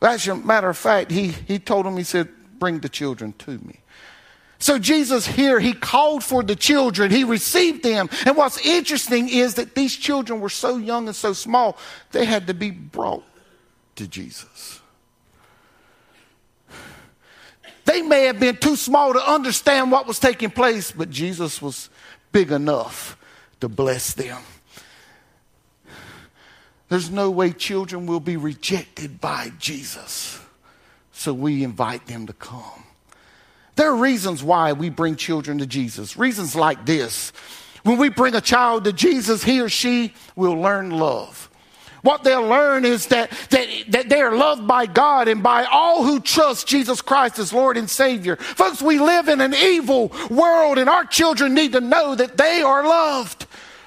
As 0.00 0.28
a 0.28 0.36
matter 0.36 0.68
of 0.68 0.76
fact, 0.76 1.10
he, 1.10 1.28
he 1.28 1.58
told 1.58 1.86
them, 1.86 1.96
He 1.96 2.04
said, 2.04 2.28
Bring 2.58 2.80
the 2.80 2.88
children 2.88 3.32
to 3.38 3.52
me. 3.52 3.80
So 4.58 4.78
Jesus 4.78 5.26
here, 5.26 5.60
he 5.60 5.72
called 5.72 6.24
for 6.24 6.42
the 6.42 6.56
children, 6.56 7.10
he 7.10 7.24
received 7.24 7.82
them. 7.82 8.08
And 8.24 8.36
what's 8.36 8.58
interesting 8.64 9.28
is 9.28 9.54
that 9.54 9.74
these 9.74 9.94
children 9.94 10.40
were 10.40 10.48
so 10.48 10.76
young 10.76 11.06
and 11.06 11.16
so 11.16 11.32
small, 11.32 11.76
they 12.12 12.24
had 12.24 12.46
to 12.46 12.54
be 12.54 12.70
brought 12.70 13.24
to 13.96 14.06
Jesus. 14.06 14.80
They 17.84 18.00
may 18.00 18.24
have 18.24 18.40
been 18.40 18.56
too 18.56 18.76
small 18.76 19.12
to 19.12 19.30
understand 19.30 19.90
what 19.90 20.06
was 20.06 20.18
taking 20.18 20.50
place, 20.50 20.90
but 20.90 21.10
Jesus 21.10 21.60
was 21.60 21.90
big 22.32 22.50
enough 22.50 23.18
to 23.60 23.68
bless 23.68 24.14
them. 24.14 24.40
There's 26.88 27.10
no 27.10 27.30
way 27.30 27.52
children 27.52 28.06
will 28.06 28.20
be 28.20 28.36
rejected 28.36 29.20
by 29.20 29.52
Jesus. 29.58 30.38
So 31.12 31.34
we 31.34 31.64
invite 31.64 32.06
them 32.06 32.26
to 32.26 32.32
come. 32.32 32.83
There 33.76 33.90
are 33.90 33.96
reasons 33.96 34.42
why 34.42 34.72
we 34.72 34.88
bring 34.90 35.16
children 35.16 35.58
to 35.58 35.66
Jesus. 35.66 36.16
Reasons 36.16 36.54
like 36.54 36.86
this. 36.86 37.32
When 37.82 37.98
we 37.98 38.08
bring 38.08 38.34
a 38.34 38.40
child 38.40 38.84
to 38.84 38.92
Jesus, 38.92 39.44
he 39.44 39.60
or 39.60 39.68
she 39.68 40.14
will 40.36 40.58
learn 40.58 40.90
love. 40.90 41.50
What 42.04 42.22
they'll 42.22 42.46
learn 42.46 42.84
is 42.84 43.06
that, 43.06 43.30
that, 43.48 43.66
that 43.88 44.08
they 44.10 44.20
are 44.20 44.36
loved 44.36 44.66
by 44.66 44.84
God 44.84 45.26
and 45.26 45.42
by 45.42 45.64
all 45.64 46.04
who 46.04 46.20
trust 46.20 46.66
Jesus 46.66 47.00
Christ 47.00 47.38
as 47.38 47.50
Lord 47.50 47.78
and 47.78 47.88
Savior. 47.88 48.36
Folks, 48.36 48.82
we 48.82 48.98
live 48.98 49.28
in 49.28 49.40
an 49.40 49.54
evil 49.54 50.12
world 50.30 50.76
and 50.76 50.90
our 50.90 51.06
children 51.06 51.54
need 51.54 51.72
to 51.72 51.80
know 51.80 52.14
that 52.14 52.36
they 52.36 52.60
are 52.60 52.86
loved. 52.86 53.43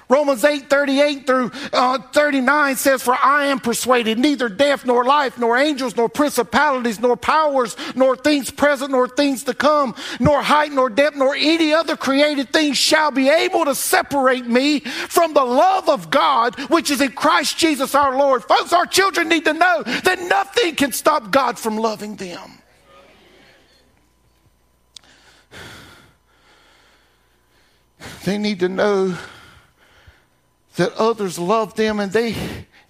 Romans 0.08 0.42
8 0.42 0.70
38 0.70 1.26
through 1.26 1.50
uh, 1.72 1.98
39 1.98 2.76
says, 2.76 3.02
For 3.02 3.14
I 3.14 3.46
am 3.46 3.60
persuaded 3.60 4.18
neither 4.18 4.48
death 4.48 4.86
nor 4.86 5.04
life, 5.04 5.38
nor 5.38 5.58
angels, 5.58 5.96
nor 5.96 6.08
principalities, 6.08 6.98
nor 6.98 7.16
powers, 7.16 7.76
nor 7.94 8.16
things 8.16 8.50
present, 8.50 8.90
nor 8.90 9.06
things 9.06 9.44
to 9.44 9.54
come, 9.54 9.94
nor 10.18 10.42
height, 10.42 10.72
nor 10.72 10.88
depth, 10.88 11.16
nor 11.16 11.34
any 11.34 11.74
other 11.74 11.96
created 11.96 12.52
thing 12.52 12.72
shall 12.72 13.10
be 13.10 13.28
able 13.28 13.66
to 13.66 13.74
separate 13.74 14.46
me 14.46 14.80
from 14.80 15.34
the 15.34 15.44
love 15.44 15.88
of 15.88 16.10
God 16.10 16.58
which 16.70 16.90
is 16.90 17.00
in 17.02 17.12
Christ 17.12 17.58
Jesus 17.58 17.94
our 17.94 18.16
Lord. 18.16 18.42
Folks, 18.44 18.72
our 18.72 18.86
children 18.86 19.28
need 19.28 19.44
to 19.44 19.52
know 19.52 19.82
that 19.82 20.18
nothing 20.20 20.74
can 20.74 20.92
stop 20.92 21.30
God 21.30 21.58
from 21.58 21.76
loving 21.76 22.16
them. 22.16 22.62
They 28.24 28.38
need 28.38 28.60
to 28.60 28.68
know 28.68 29.16
that 30.78 30.94
others 30.94 31.38
love 31.38 31.74
them 31.74 32.00
and 32.00 32.12
they 32.12 32.34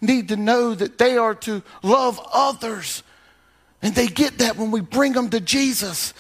need 0.01 0.29
to 0.29 0.37
know 0.37 0.75
that 0.75 0.99
they 0.99 1.17
are 1.17 1.35
to 1.35 1.63
love 1.83 2.21
others. 2.33 3.03
And 3.81 3.95
they 3.95 4.07
get 4.07 4.39
that 4.39 4.57
when 4.57 4.71
we 4.71 4.81
bring 4.81 5.13
them 5.13 5.31
to 5.31 5.41
Jesus. 5.41 6.13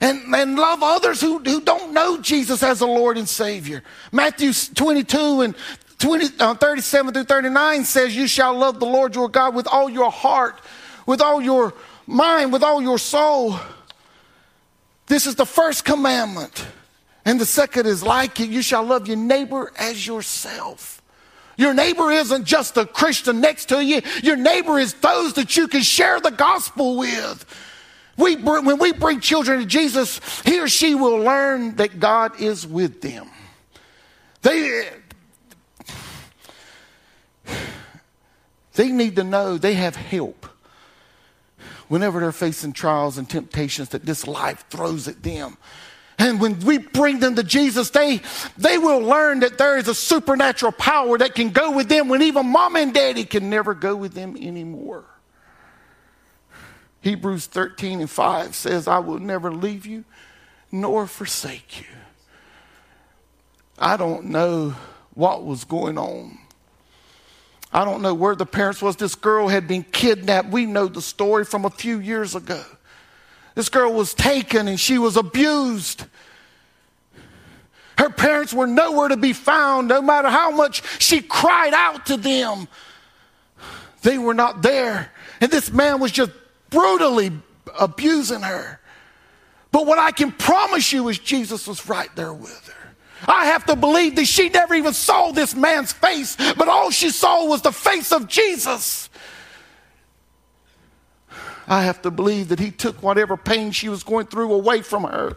And, 0.00 0.34
and 0.34 0.56
love 0.56 0.82
others 0.82 1.20
who, 1.20 1.38
who 1.38 1.60
don't 1.60 1.92
know 1.92 2.20
Jesus 2.20 2.62
as 2.62 2.80
a 2.80 2.86
Lord 2.86 3.18
and 3.18 3.28
Savior. 3.28 3.82
Matthew 4.12 4.52
22 4.52 5.42
and 5.42 5.54
20, 5.98 6.26
uh, 6.38 6.54
37 6.54 7.12
through 7.12 7.24
39 7.24 7.84
says, 7.84 8.16
You 8.16 8.26
shall 8.26 8.54
love 8.56 8.80
the 8.80 8.86
Lord 8.86 9.14
your 9.14 9.28
God 9.28 9.54
with 9.54 9.66
all 9.66 9.90
your 9.90 10.10
heart, 10.10 10.58
with 11.04 11.20
all 11.20 11.42
your 11.42 11.74
mind, 12.06 12.50
with 12.50 12.62
all 12.62 12.80
your 12.80 12.98
soul. 12.98 13.60
This 15.06 15.26
is 15.26 15.34
the 15.34 15.44
first 15.44 15.84
commandment. 15.84 16.66
And 17.26 17.38
the 17.38 17.44
second 17.44 17.86
is 17.86 18.02
like 18.02 18.40
it 18.40 18.48
you 18.48 18.62
shall 18.62 18.84
love 18.84 19.06
your 19.06 19.18
neighbor 19.18 19.70
as 19.76 20.06
yourself. 20.06 20.99
Your 21.60 21.74
neighbor 21.74 22.10
isn't 22.10 22.46
just 22.46 22.78
a 22.78 22.86
Christian 22.86 23.42
next 23.42 23.66
to 23.66 23.84
you. 23.84 24.00
Your 24.22 24.36
neighbor 24.36 24.78
is 24.78 24.94
those 24.94 25.34
that 25.34 25.58
you 25.58 25.68
can 25.68 25.82
share 25.82 26.18
the 26.18 26.30
gospel 26.30 26.96
with. 26.96 27.44
We, 28.16 28.36
when 28.36 28.78
we 28.78 28.94
bring 28.94 29.20
children 29.20 29.60
to 29.60 29.66
Jesus, 29.66 30.22
he 30.40 30.58
or 30.58 30.68
she 30.68 30.94
will 30.94 31.18
learn 31.18 31.76
that 31.76 32.00
God 32.00 32.40
is 32.40 32.66
with 32.66 33.02
them. 33.02 33.28
They, 34.40 34.88
they 38.72 38.90
need 38.90 39.16
to 39.16 39.24
know 39.24 39.58
they 39.58 39.74
have 39.74 39.96
help 39.96 40.46
whenever 41.88 42.20
they're 42.20 42.32
facing 42.32 42.72
trials 42.72 43.18
and 43.18 43.28
temptations 43.28 43.90
that 43.90 44.06
this 44.06 44.26
life 44.26 44.64
throws 44.70 45.08
at 45.08 45.22
them. 45.22 45.58
And 46.20 46.38
when 46.38 46.60
we 46.60 46.76
bring 46.76 47.18
them 47.18 47.34
to 47.36 47.42
Jesus, 47.42 47.88
they, 47.88 48.20
they 48.58 48.76
will 48.76 49.00
learn 49.00 49.40
that 49.40 49.56
there 49.56 49.78
is 49.78 49.88
a 49.88 49.94
supernatural 49.94 50.72
power 50.72 51.16
that 51.16 51.34
can 51.34 51.48
go 51.48 51.70
with 51.70 51.88
them 51.88 52.08
when 52.08 52.20
even 52.20 52.46
mom 52.46 52.76
and 52.76 52.92
daddy 52.92 53.24
can 53.24 53.48
never 53.48 53.72
go 53.72 53.96
with 53.96 54.12
them 54.12 54.36
anymore. 54.36 55.06
Hebrews 57.00 57.46
13 57.46 58.00
and 58.00 58.10
5 58.10 58.54
says, 58.54 58.86
I 58.86 58.98
will 58.98 59.18
never 59.18 59.50
leave 59.50 59.86
you 59.86 60.04
nor 60.70 61.06
forsake 61.06 61.80
you. 61.80 61.86
I 63.78 63.96
don't 63.96 64.26
know 64.26 64.74
what 65.14 65.46
was 65.46 65.64
going 65.64 65.96
on. 65.96 66.38
I 67.72 67.86
don't 67.86 68.02
know 68.02 68.12
where 68.12 68.36
the 68.36 68.44
parents 68.44 68.82
was. 68.82 68.96
This 68.96 69.14
girl 69.14 69.48
had 69.48 69.66
been 69.66 69.84
kidnapped. 69.84 70.50
We 70.50 70.66
know 70.66 70.86
the 70.86 71.00
story 71.00 71.46
from 71.46 71.64
a 71.64 71.70
few 71.70 71.98
years 71.98 72.34
ago. 72.34 72.62
This 73.54 73.68
girl 73.68 73.92
was 73.92 74.14
taken 74.14 74.68
and 74.68 74.78
she 74.78 74.98
was 74.98 75.16
abused. 75.16 76.04
Her 77.98 78.10
parents 78.10 78.54
were 78.54 78.66
nowhere 78.66 79.08
to 79.08 79.16
be 79.16 79.32
found, 79.32 79.88
no 79.88 80.00
matter 80.00 80.30
how 80.30 80.50
much 80.50 80.82
she 81.02 81.20
cried 81.20 81.74
out 81.74 82.06
to 82.06 82.16
them. 82.16 82.66
They 84.02 84.16
were 84.16 84.34
not 84.34 84.62
there. 84.62 85.12
And 85.40 85.50
this 85.50 85.70
man 85.70 86.00
was 86.00 86.10
just 86.10 86.30
brutally 86.70 87.32
abusing 87.78 88.40
her. 88.40 88.80
But 89.72 89.86
what 89.86 89.98
I 89.98 90.10
can 90.10 90.32
promise 90.32 90.92
you 90.92 91.08
is 91.08 91.18
Jesus 91.18 91.66
was 91.66 91.88
right 91.88 92.08
there 92.16 92.32
with 92.32 92.66
her. 92.68 92.94
I 93.28 93.46
have 93.46 93.66
to 93.66 93.76
believe 93.76 94.16
that 94.16 94.24
she 94.26 94.48
never 94.48 94.74
even 94.74 94.94
saw 94.94 95.30
this 95.30 95.54
man's 95.54 95.92
face, 95.92 96.36
but 96.36 96.68
all 96.68 96.90
she 96.90 97.10
saw 97.10 97.46
was 97.46 97.62
the 97.62 97.72
face 97.72 98.12
of 98.12 98.28
Jesus. 98.28 99.10
I 101.70 101.84
have 101.84 102.02
to 102.02 102.10
believe 102.10 102.48
that 102.48 102.58
he 102.58 102.72
took 102.72 103.00
whatever 103.00 103.36
pain 103.36 103.70
she 103.70 103.88
was 103.88 104.02
going 104.02 104.26
through 104.26 104.52
away 104.52 104.82
from 104.82 105.04
her. 105.04 105.36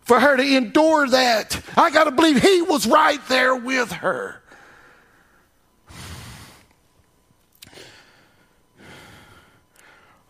For 0.00 0.18
her 0.18 0.36
to 0.36 0.42
endure 0.42 1.08
that, 1.08 1.62
I 1.76 1.90
got 1.90 2.04
to 2.04 2.10
believe 2.10 2.42
he 2.42 2.62
was 2.62 2.84
right 2.84 3.20
there 3.28 3.54
with 3.54 3.92
her. 3.92 4.42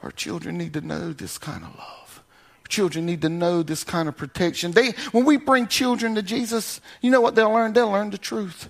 Our 0.03 0.11
children 0.11 0.59
need 0.59 0.75
to 0.75 0.83
know 0.83 1.15
this 1.15 1.39
kind 1.39 1.65
of 1.65 1.75
love. 1.79 2.23
Children 2.69 3.07
need 3.07 3.23
to 3.23 3.31
know 3.31 3.63
this 3.63 3.85
kind 3.85 4.07
of 4.07 4.19
protection. 4.19 4.73
They, 4.73 4.91
when 5.13 5.25
we 5.25 5.39
bring 5.39 5.67
children 5.67 6.15
to 6.17 6.23
Jesus, 6.23 6.83
you 7.01 7.11
know 7.11 7.23
what 7.23 7.35
they'll 7.35 7.53
learn? 7.53 7.73
They'll 7.73 7.91
learn 7.91 8.11
the 8.11 8.19
truth. 8.19 8.69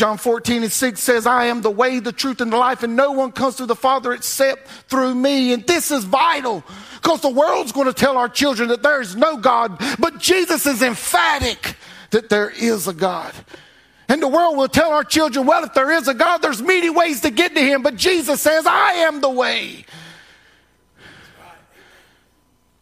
John 0.00 0.16
14 0.16 0.62
and 0.62 0.72
6 0.72 0.98
says, 0.98 1.26
I 1.26 1.44
am 1.44 1.60
the 1.60 1.70
way, 1.70 1.98
the 1.98 2.10
truth, 2.10 2.40
and 2.40 2.50
the 2.50 2.56
life, 2.56 2.82
and 2.82 2.96
no 2.96 3.12
one 3.12 3.32
comes 3.32 3.56
to 3.56 3.66
the 3.66 3.76
Father 3.76 4.14
except 4.14 4.66
through 4.88 5.14
me. 5.14 5.52
And 5.52 5.66
this 5.66 5.90
is 5.90 6.04
vital 6.04 6.64
because 6.94 7.20
the 7.20 7.28
world's 7.28 7.72
going 7.72 7.86
to 7.86 7.92
tell 7.92 8.16
our 8.16 8.30
children 8.30 8.70
that 8.70 8.82
there 8.82 9.02
is 9.02 9.14
no 9.14 9.36
God, 9.36 9.78
but 9.98 10.16
Jesus 10.16 10.64
is 10.64 10.80
emphatic 10.80 11.76
that 12.12 12.30
there 12.30 12.48
is 12.48 12.88
a 12.88 12.94
God. 12.94 13.34
And 14.08 14.22
the 14.22 14.26
world 14.26 14.56
will 14.56 14.68
tell 14.68 14.90
our 14.90 15.04
children, 15.04 15.44
well, 15.44 15.64
if 15.64 15.74
there 15.74 15.90
is 15.90 16.08
a 16.08 16.14
God, 16.14 16.38
there's 16.38 16.62
many 16.62 16.88
ways 16.88 17.20
to 17.20 17.30
get 17.30 17.54
to 17.54 17.60
Him, 17.60 17.82
but 17.82 17.96
Jesus 17.96 18.40
says, 18.40 18.64
I 18.64 18.92
am 19.04 19.20
the 19.20 19.28
way. 19.28 19.84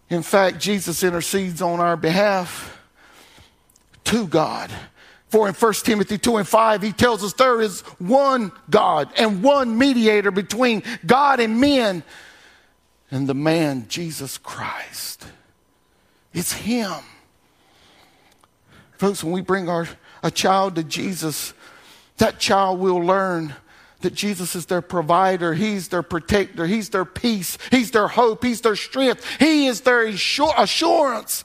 In 0.08 0.22
fact, 0.22 0.60
Jesus 0.60 1.02
intercedes 1.02 1.62
on 1.62 1.80
our 1.80 1.96
behalf 1.96 2.80
to 4.04 4.28
God. 4.28 4.70
For 5.28 5.46
in 5.46 5.54
1 5.54 5.72
Timothy 5.74 6.16
2 6.16 6.38
and 6.38 6.48
5, 6.48 6.82
he 6.82 6.92
tells 6.92 7.22
us 7.22 7.34
there 7.34 7.60
is 7.60 7.80
one 7.98 8.50
God 8.70 9.10
and 9.18 9.42
one 9.42 9.76
mediator 9.76 10.30
between 10.30 10.82
God 11.04 11.38
and 11.38 11.60
men, 11.60 12.02
and 13.10 13.28
the 13.28 13.34
man, 13.34 13.86
Jesus 13.88 14.38
Christ. 14.38 15.26
It's 16.32 16.52
him. 16.52 16.92
Folks, 18.92 19.22
when 19.22 19.32
we 19.32 19.42
bring 19.42 19.68
our, 19.68 19.86
a 20.22 20.30
child 20.30 20.76
to 20.76 20.82
Jesus, 20.82 21.52
that 22.16 22.38
child 22.38 22.80
will 22.80 22.98
learn 22.98 23.54
that 24.00 24.14
Jesus 24.14 24.54
is 24.54 24.66
their 24.66 24.80
provider, 24.80 25.54
He's 25.54 25.88
their 25.88 26.02
protector, 26.02 26.66
He's 26.66 26.90
their 26.90 27.04
peace, 27.04 27.58
He's 27.70 27.90
their 27.90 28.08
hope, 28.08 28.44
He's 28.44 28.60
their 28.60 28.76
strength, 28.76 29.24
He 29.38 29.66
is 29.66 29.80
their 29.82 30.06
assurance 30.06 31.44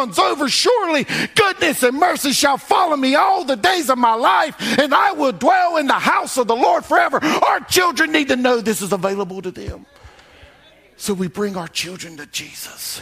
runs 0.00 0.18
over. 0.18 0.48
Surely 0.48 1.04
goodness 1.34 1.82
and 1.82 1.98
mercy 1.98 2.32
shall 2.32 2.58
follow 2.58 2.96
me 2.96 3.14
all 3.14 3.44
the 3.44 3.56
days 3.56 3.90
of 3.90 3.98
my 3.98 4.14
life, 4.14 4.56
and 4.78 4.94
I 4.94 5.12
will 5.12 5.32
dwell 5.32 5.76
in 5.76 5.86
the 5.86 5.92
house 5.94 6.36
of 6.36 6.46
the 6.46 6.56
Lord 6.56 6.84
forever. 6.84 7.22
Our 7.22 7.60
children 7.60 8.12
need 8.12 8.28
to 8.28 8.36
know 8.36 8.60
this 8.60 8.82
is 8.82 8.92
available 8.92 9.42
to 9.42 9.50
them. 9.50 9.86
So 10.96 11.14
we 11.14 11.28
bring 11.28 11.56
our 11.56 11.68
children 11.68 12.16
to 12.16 12.26
Jesus. 12.26 13.00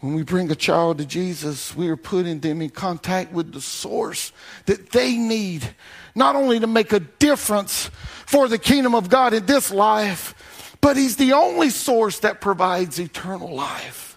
When 0.00 0.14
we 0.14 0.22
bring 0.22 0.50
a 0.50 0.54
child 0.54 0.98
to 0.98 1.06
Jesus, 1.06 1.74
we 1.74 1.88
are 1.88 1.96
putting 1.96 2.38
them 2.38 2.62
in 2.62 2.70
contact 2.70 3.32
with 3.32 3.52
the 3.52 3.60
source 3.60 4.32
that 4.66 4.90
they 4.90 5.16
need, 5.16 5.68
not 6.14 6.36
only 6.36 6.60
to 6.60 6.68
make 6.68 6.92
a 6.92 7.00
difference 7.00 7.90
for 8.24 8.46
the 8.46 8.58
kingdom 8.58 8.94
of 8.94 9.08
God 9.08 9.34
in 9.34 9.46
this 9.46 9.72
life, 9.72 10.76
but 10.80 10.96
He's 10.96 11.16
the 11.16 11.32
only 11.32 11.70
source 11.70 12.20
that 12.20 12.40
provides 12.40 13.00
eternal 13.00 13.52
life. 13.52 14.07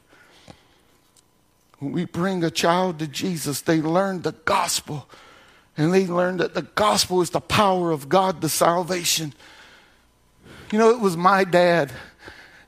When 1.81 1.93
we 1.93 2.05
bring 2.05 2.43
a 2.43 2.51
child 2.51 2.99
to 2.99 3.07
Jesus, 3.07 3.61
they 3.61 3.81
learn 3.81 4.21
the 4.21 4.33
gospel. 4.33 5.09
And 5.75 5.91
they 5.91 6.05
learn 6.05 6.37
that 6.37 6.53
the 6.53 6.61
gospel 6.61 7.23
is 7.23 7.31
the 7.31 7.41
power 7.41 7.89
of 7.89 8.07
God 8.07 8.39
to 8.41 8.49
salvation. 8.49 9.33
You 10.71 10.77
know, 10.77 10.91
it 10.91 10.99
was 10.99 11.17
my 11.17 11.43
dad 11.43 11.91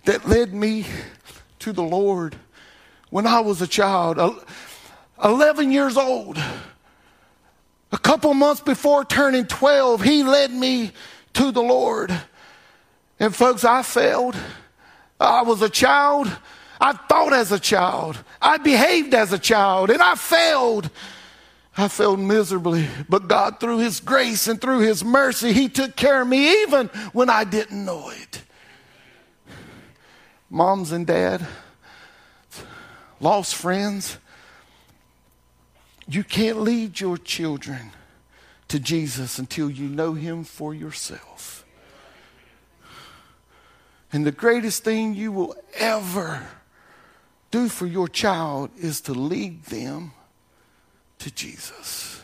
that 0.05 0.27
led 0.27 0.51
me 0.51 0.87
to 1.59 1.71
the 1.71 1.83
Lord 1.83 2.35
when 3.11 3.27
I 3.27 3.41
was 3.41 3.61
a 3.61 3.67
child, 3.67 4.17
11 5.23 5.71
years 5.71 5.95
old. 5.95 6.41
A 7.91 7.97
couple 7.99 8.33
months 8.33 8.61
before 8.61 9.05
turning 9.05 9.45
12, 9.45 10.01
he 10.01 10.23
led 10.23 10.49
me 10.49 10.91
to 11.33 11.51
the 11.51 11.61
Lord. 11.61 12.11
And 13.19 13.35
folks, 13.35 13.63
I 13.63 13.83
failed. 13.83 14.35
I 15.19 15.43
was 15.43 15.61
a 15.61 15.69
child 15.69 16.35
I 16.83 16.91
thought 16.91 17.31
as 17.31 17.53
a 17.53 17.59
child. 17.59 18.21
I 18.41 18.57
behaved 18.57 19.13
as 19.13 19.31
a 19.31 19.39
child 19.39 19.89
and 19.89 20.01
I 20.01 20.15
failed. 20.15 20.89
I 21.77 21.87
failed 21.87 22.19
miserably. 22.19 22.89
But 23.07 23.29
God, 23.29 23.61
through 23.61 23.77
His 23.77 24.01
grace 24.01 24.49
and 24.49 24.59
through 24.59 24.79
His 24.79 25.01
mercy, 25.01 25.53
He 25.53 25.69
took 25.69 25.95
care 25.95 26.21
of 26.21 26.27
me 26.27 26.63
even 26.63 26.87
when 27.13 27.29
I 27.29 27.45
didn't 27.45 27.85
know 27.85 28.09
it. 28.09 28.41
Moms 30.49 30.91
and 30.91 31.07
dad, 31.07 31.47
lost 33.21 33.55
friends, 33.55 34.17
you 36.05 36.25
can't 36.25 36.59
lead 36.59 36.99
your 36.99 37.17
children 37.17 37.91
to 38.67 38.77
Jesus 38.77 39.39
until 39.39 39.69
you 39.69 39.87
know 39.87 40.15
Him 40.15 40.43
for 40.43 40.73
yourself. 40.73 41.65
And 44.11 44.25
the 44.25 44.33
greatest 44.33 44.83
thing 44.83 45.13
you 45.13 45.31
will 45.31 45.55
ever 45.75 46.45
do 47.53 47.69
for 47.69 47.85
your 47.85 48.07
child 48.07 48.71
is 48.79 48.99
to 49.01 49.13
lead 49.13 49.63
them 49.65 50.11
to 51.19 51.29
Jesus. 51.29 52.19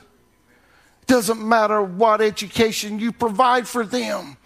It 1.03 1.07
doesn't 1.07 1.39
matter 1.39 1.83
what 1.83 2.19
education 2.19 2.97
you 2.97 3.11
provide 3.11 3.67
for 3.67 3.85
them. 3.85 4.37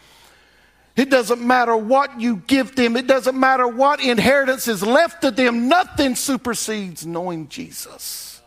It 0.97 1.09
doesn't 1.09 1.39
matter 1.39 1.77
what 1.77 2.19
you 2.19 2.35
give 2.35 2.75
them. 2.75 2.97
It 2.97 3.07
doesn't 3.07 3.39
matter 3.39 3.65
what 3.65 4.03
inheritance 4.03 4.67
is 4.67 4.83
left 4.83 5.21
to 5.21 5.31
them. 5.31 5.69
Nothing 5.69 6.17
supersedes 6.17 7.05
knowing 7.05 7.47
Jesus. 7.47 8.41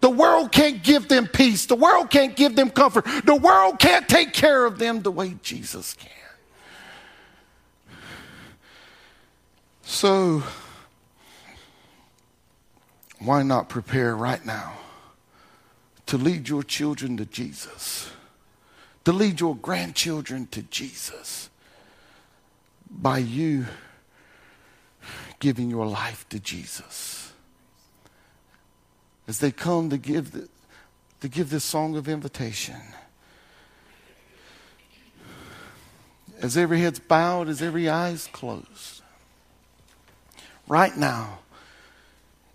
The 0.00 0.10
world 0.10 0.50
can't 0.50 0.82
give 0.82 1.06
them 1.06 1.28
peace. 1.28 1.66
The 1.66 1.76
world 1.76 2.10
can't 2.10 2.34
give 2.34 2.56
them 2.56 2.70
comfort. 2.70 3.06
The 3.24 3.36
world 3.36 3.78
can't 3.78 4.08
take 4.08 4.32
care 4.32 4.66
of 4.66 4.80
them 4.80 5.02
the 5.02 5.12
way 5.12 5.36
Jesus 5.40 5.94
can. 5.94 6.10
So, 9.82 10.42
why 13.20 13.42
not 13.42 13.68
prepare 13.68 14.16
right 14.16 14.44
now 14.44 14.72
to 16.06 16.16
lead 16.16 16.48
your 16.48 16.62
children 16.62 17.16
to 17.18 17.26
Jesus, 17.26 18.10
to 19.04 19.12
lead 19.12 19.40
your 19.40 19.54
grandchildren 19.54 20.46
to 20.48 20.62
Jesus 20.62 21.50
by 22.90 23.18
you 23.18 23.66
giving 25.38 25.70
your 25.70 25.86
life 25.86 26.28
to 26.30 26.40
Jesus? 26.40 27.32
As 29.28 29.38
they 29.38 29.52
come 29.52 29.90
to 29.90 29.98
give, 29.98 30.32
the, 30.32 30.48
to 31.20 31.28
give 31.28 31.50
this 31.50 31.62
song 31.62 31.96
of 31.96 32.08
invitation, 32.08 32.80
as 36.40 36.56
every 36.56 36.80
head's 36.80 36.98
bowed, 36.98 37.48
as 37.48 37.60
every 37.60 37.88
eye's 37.88 38.26
closed, 38.32 39.02
right 40.66 40.96
now, 40.96 41.40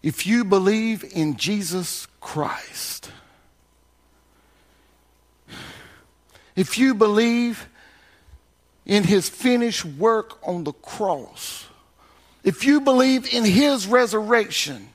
if 0.06 0.28
you 0.28 0.44
believe 0.44 1.04
in 1.15 1.36
Jesus 1.36 2.08
Christ, 2.22 3.10
if 6.56 6.78
you 6.78 6.94
believe 6.94 7.68
in 8.86 9.04
his 9.04 9.28
finished 9.28 9.84
work 9.84 10.38
on 10.48 10.63
the 10.63 10.74
cross, 10.74 11.65
if 12.44 12.63
you 12.63 12.82
believe 12.82 13.34
in 13.34 13.46
his 13.46 13.88
resurrection, 13.88 14.89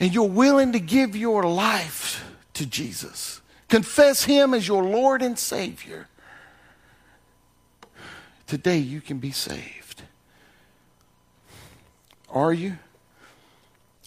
and 0.00 0.12
you're 0.12 0.28
willing 0.28 0.72
to 0.72 0.80
give 0.80 1.14
your 1.14 1.44
life 1.44 2.28
to 2.54 2.66
Jesus, 2.66 3.40
confess 3.68 4.24
him 4.24 4.52
as 4.52 4.66
your 4.66 4.82
Lord 4.82 5.22
and 5.22 5.38
Savior, 5.38 6.08
today 8.48 8.78
you 8.78 9.00
can 9.00 9.18
be 9.18 9.30
saved. 9.30 9.83
Are 12.34 12.52
you? 12.52 12.76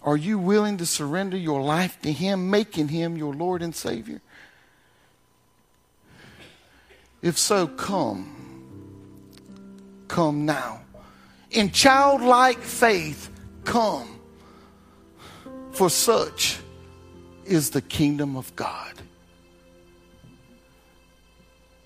Are 0.04 0.18
you 0.18 0.38
willing 0.38 0.78
to 0.78 0.86
surrender 0.86 1.38
your 1.38 1.62
life 1.62 2.00
to 2.02 2.12
Him, 2.12 2.50
making 2.50 2.90
Him 2.90 3.18
your 3.18 3.34
Lord 3.34 3.62
and 3.62 3.74
Savior? 3.74 4.22
If 7.22 7.38
so, 7.38 7.68
come. 7.68 8.34
Come 10.10 10.46
now. 10.46 10.82
In 11.52 11.72
childlike 11.72 12.60
faith, 12.60 13.32
come. 13.63 14.20
For 15.72 15.90
such 15.90 16.60
is 17.46 17.70
the 17.70 17.82
kingdom 17.82 18.36
of 18.36 18.54
God. 18.56 18.94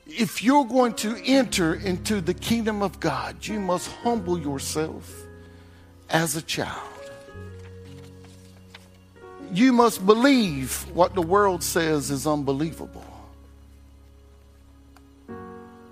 If 0.07 0.43
you're 0.43 0.65
going 0.65 0.95
to 0.95 1.15
enter 1.23 1.75
into 1.75 2.19
the 2.19 2.33
kingdom 2.33 2.81
of 2.81 2.99
God, 2.99 3.45
you 3.47 3.59
must 3.59 3.89
humble 3.89 4.39
yourself 4.39 5.27
as 6.11 6.35
a 6.35 6.41
child. 6.41 6.89
You 9.53 9.73
must 9.73 10.05
believe 10.05 10.85
what 10.93 11.13
the 11.13 11.21
world 11.21 11.63
says 11.63 12.11
is 12.11 12.25
unbelievable. 12.25 13.05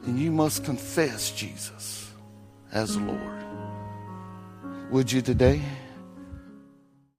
And 0.05 0.17
you 0.17 0.32
must 0.32 0.63
confess 0.63 1.32
Jesus 1.32 2.12
as 2.71 2.95
Lord. 2.97 3.43
Would 4.91 5.12
you 5.12 5.21
today? 5.21 5.62